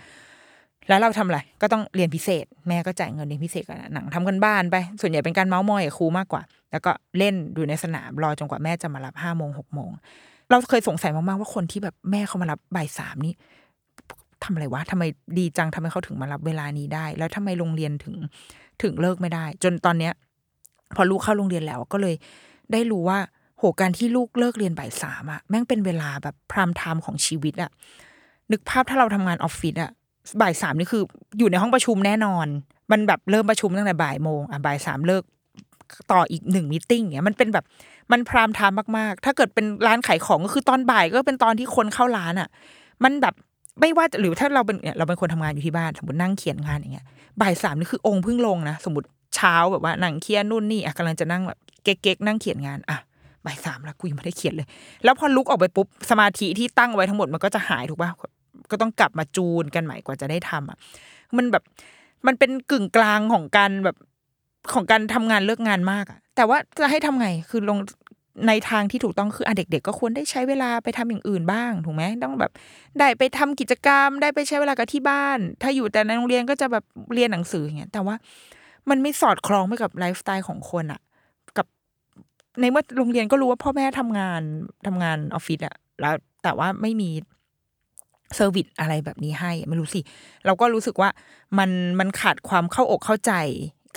[0.90, 9.90] แล้วเราทำอะไรก็ต้องเรียนพิเศษ แม่ก็จ่ายเงินเรียนพิเศษกันหนังทำกันบ้านไป ส่วนใหญ่เป็นการเมาส์มอยกับครูมากกว่า แล้วก็เล่นอยู่ในสนามรอจนกว่าแม่จะมารับห้าโมงหกโมง
[10.50, 13.34] เราเคยสงสัยมากๆว่าคนที่แบบแม่เขามารับบ่ายสามนี่
[14.44, 15.02] ทำอะไรวะทำไม
[15.38, 18.14] ดีจังทำไมเขาถึงมารับเวลานี้ได้ แล้วทำไมโรงเรียนถึง
[18.82, 20.12] ถึงเลิกไม่ได้ จนตอนเนี้ย
[20.96, 22.14] พอลูกเข้าโรงเรียนแล้วก็เลย
[22.72, 23.18] ได้รู้ว่า
[23.58, 27.70] โหการที่ลูกเลิกเรียนบ่ายสามอะแม่งเป็นเวลาแบบ prime time ของชีวิตอะ
[28.50, 29.90] นึกภาพถ้าเราทำงานออฟฟิศอะ
[30.40, 31.02] บ่ายสามนี่คือ
[31.38, 32.46] อยู่ในห้องประชุมแน่นอน
[32.92, 35.22] มันแบบเริ่มประชุมตั้งแต่บ่ายโมงอะบ่ายสามเลิก
[36.12, 37.64] ต่ออีกหนึ่ง meeting เนี่ยมันเป็นแบบ
[38.12, 42.48] มัน prime time มากๆ ถ้าเกิดเป็นร้านขายของก็คือตอนบ่ายก็เป็นตอนที่คนเข้าร้านอะ
[43.04, 43.34] มันแบบ
[43.80, 47.06] ไม่ว่าหรือถ้าเราเป็นเนี่ยเราเป็นคนทำงานอยู่ที่บ้านสมมตินั่งเขียนงานอย่างเงี้ย
[47.40, 52.98] บ่ายสามนี่คือองค์พึ่งลงนะสมมติเช้าแบบว่านั่งเขียนนู่นนี่อะกำลังจะนั่งแบบเก๊กๆนั่งเขียนงานอะ
[53.46, 54.66] บ่ายสามแล้วกูยังไม่ได้เขียนเลย
[55.04, 58.10] แล้วพอลุกออกไปปุ๊บสมาธิที่ตั้งไว้ทั้งหมดมันก็จะหายถูกป่ะ
[58.72, 60.78] ก็ต้องกลับมาจูนกันใหม่กว่าจะได้ทำอะ
[61.36, 61.64] มันแบบ
[62.26, 63.96] มันเป็นกึ่งกลางของการแบบ
[64.74, 67.78] ของการทำงานเลิกงานมากอะ แต่ว่าจะให้ทำไงคือลง
[68.48, 72.52] ในทางที่ถูกต้องคืออะเด็ก ๆ ก็ควรได้ใช้เวลาไปทำอย่างอื่นบ้างถูกไหมต้องแบบ
[72.98, 78.14] ได้ไปทำกิจกรรม ได้ไปใช้เวลากับที่บ้าน ถ้าอยู่แต่ในโรงเรียนก็จะแบบเรียนหนังสืออย่างเงี้ยแต่ว่า
[78.90, 81.00] มันไม่สอดคล้องไปกับไลฟ์สไตล์ของคนอะ
[81.56, 81.66] กับ
[82.60, 84.42] ในเมื่อโรงเรียนก็รู้ว่าพ่อแม่ทำงาน
[84.86, 87.10] ทำงานออฟฟิศอะแล้วแต่ว่าไม่มี
[88.36, 90.00] service อะไรแบบนี้ให้ไม่รู้สิ
[90.46, 91.10] เราก็รู้สึกว่า
[91.58, 91.70] มัน
[92.00, 93.32] มันขาดความเข้าอกเข้าใจ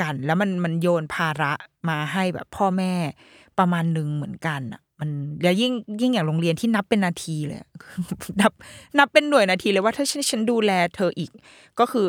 [0.01, 1.53] กัน แล้วมันมันโยนภาระ
[1.89, 2.93] มาให้แบบพ่อแม่
[3.59, 5.09] ประมาณหนึ่งเหมือนกันอะ มัน
[5.43, 7.59] แล้วยิ่งยิ่งอย่างโรงเรียนที่นับเป็นนาทีเลย
[8.41, 8.51] นับ
[8.97, 11.31] นับเป็นหน่วยนาทีเลยว่าถ้าฉันฉันดูแลเธออีก
[11.79, 12.07] ก็คือ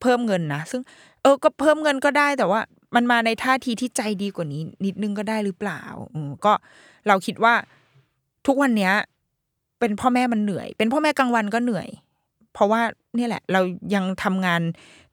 [0.00, 0.82] เพิ่มเงินนะซึ่ง
[1.22, 2.60] เออก็เพิ่มเงินก็ได้แต่ว่า
[2.94, 5.82] มันมาในท่าทีที่ใจดีกว่านี้ นิดนึงก็ได้หรือเปล่า
[6.14, 6.52] อืมก็
[7.08, 7.54] เราคิดว่า
[8.46, 8.92] ทุกวันเนี้ย
[9.82, 11.88] เป็นพ่อแม่มันเหนื่อย เป็นพ่อแม่กลางวันก็เหนื่อย
[12.54, 12.80] เพราะว่า
[13.16, 13.60] เนี่ยแหละ เรา
[13.94, 14.62] ยังทำงาน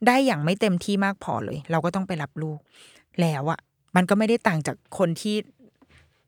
[0.08, 2.60] ได้อย่างไม่เต็มที่มากพอเลย เราก็ต้องไปรับลูก
[3.22, 3.60] แล้วอะ
[3.96, 5.36] มันก็ไม่ได้ต่างจากคนที่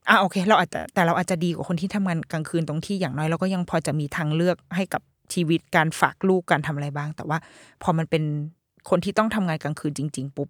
[0.10, 5.02] อ่าโอเค เราอาจจะแต่เราอาจจะดีกว่าคนที่ทำงานกลางคืนตรงที่อย่างน้อยเราก็ยังพอจะมีทางเลือกให้กับ
[5.34, 7.38] ชีวิตการฝากลูกการทำอะไรบ้าง แต่ว่า
[7.84, 8.24] พอมันเป็น
[8.90, 10.50] คนที่ต้องทำงานกลางคืนจริง ๆ ปุ๊บ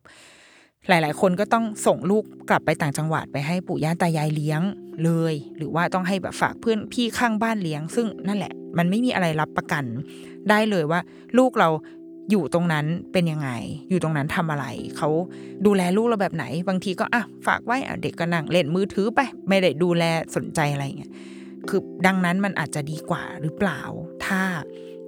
[0.90, 4.62] หลาย ๆ คนก็ต้องส่งลูกกลับไปต่างจังหวัดไปให้ปู่ย่าตายายเลี้ยง
[5.04, 9.84] เลย หรือว่าต้องให้แบบฝากเพื่อนพี่ข้างบ้านเลี้ยง ซึ่งนั่นแหละ มันไม่มีอะไรรับประกัน
[10.50, 11.00] ได้เลยว่า
[11.38, 11.70] ลูกเรา
[12.32, 13.50] อยู่ตรงนั้นเป็นยังไง
[13.90, 14.66] อยู่ตรงนั้นทำอะไร
[14.98, 15.10] เขา
[15.66, 19.20] ดูแลลูกเราแบบไหน บางทีก็อะฝากไว้อะเด็กก็นั่งเล่นมือถือไป
[19.50, 20.04] ไม่ได้ดูแล
[20.36, 21.12] สนใจอะไรเงี้ย
[21.70, 23.82] คือดังนั้นมันอาจจะดีกว่าหรือเปล่า
[24.26, 24.42] ถ้า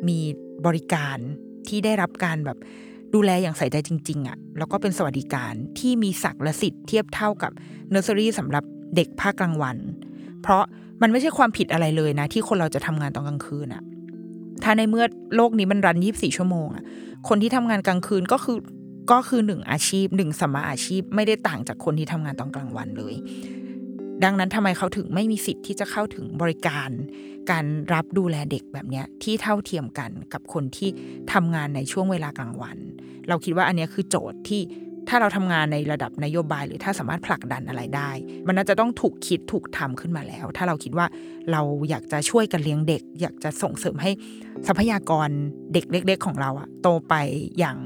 [0.08, 0.20] มี
[0.66, 1.18] บริการ
[1.68, 2.58] ที่ได้รับการแบบ
[3.14, 7.52] ดูแลอย่างใส่ใจจริงๆอะ่ะแล้วก็เป็นสวัสดิการที่มีศักดิ์และสิทธิ์เทียบเท่ากับ
[7.90, 8.64] เนอร์เซอรี่สำหรับ
[8.96, 9.78] เด็กภาคกลางวัน
[10.42, 10.64] เพราะ
[11.02, 13.84] มันไม่ใช่ความผิดอะไรเลยนะ ที่คนเราจะทำงานตอนกลางคืนอะ่ะ
[14.64, 15.06] ถ้าในเมื่อ
[15.36, 16.84] โลกนี้มันรันยี่บสี่ชั่วโมงอะ่ะ
[17.28, 18.58] คนที่ทำงานกลางคืนก็คือ
[19.12, 23.14] ก็คือหนึ่งอาชีพหนึ่งสมาอาชีพไม่ได้ต่างจากคนที่ทำงานตอนกลางวันเลย
[24.24, 26.90] ดังนั้นทำไมเขาถึงไม่มีสิทธิ์ที่จะเข้าถึงบริการ
[27.52, 30.90] การรับดูแลเด็กแบบนี้ที่เท่าเทียมกันกับคนที่
[31.34, 32.78] ทำงานในช่วงเวลากลางวัน
[33.30, 34.62] เราคิดว่าอันนี้คือโจทย์ที่
[35.10, 38.12] ถ้าเราทำงานในระดับนโยบาย หรือถ้าสามารถผลักดันอะไรได้
[38.48, 41.08] มันน่าจะต้องถูกคิดถูกทำขึ้นมาแล้ว ถ้าเราคิดว่า
[41.52, 44.12] เราอยากจะช่วยกันเลี้ยงเด็ก อยากจะส่งเสริมให้
[44.68, 45.30] ทรัพยากร
[45.74, 47.14] เด็กเล็ก ๆ ของเราอะโตไป
[47.60, 47.78] อย่าง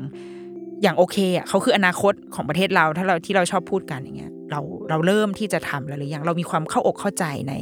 [0.82, 7.54] อย่างโอเคอะเขาคืออนาคตของประเทศเราถ้าเราที่เราชอบพูดกันอย่างเงี้ย เราเราเริ่มที่จะทำแล้วหรือยังเรามีความเข้าอกเข้าใจใน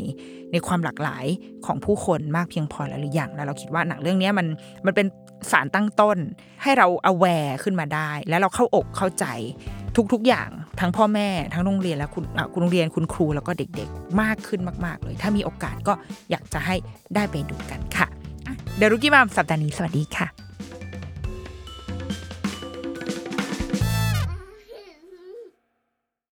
[0.51, 1.25] ในความหลากหลาย
[1.65, 4.47] ของผู้คนมากเพียงพอแล้วหรือยังแล้วเราคิดว่าหนังเรื่องนี้มัน
[4.85, 5.07] มันเป็น
[5.51, 6.17] สารตั้งต้น
[6.63, 9.25] ให้เรา aware ขึ้นมาได้ แล้วเราเข้าอกเข้าใจ
[10.13, 15.93] ทุกๆ อย่างทั้งพ่อแม่ทั้งโรงเรียนและคุณคุณโรงเรียนคุณครูแล้วก็เด็กๆ มากขึ้นมากๆ เลย ถ้ามีโอกาสก็
[16.31, 16.75] อยากจะให้
[17.15, 18.07] ได้ไปดูกันค่ะ
[18.45, 20.44] อะเดรุกี้มามสัปดาห์นี้สวัสดีค่ะ